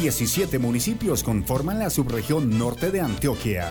[0.00, 3.70] Diecisiete municipios conforman la subregión norte de Antioquia.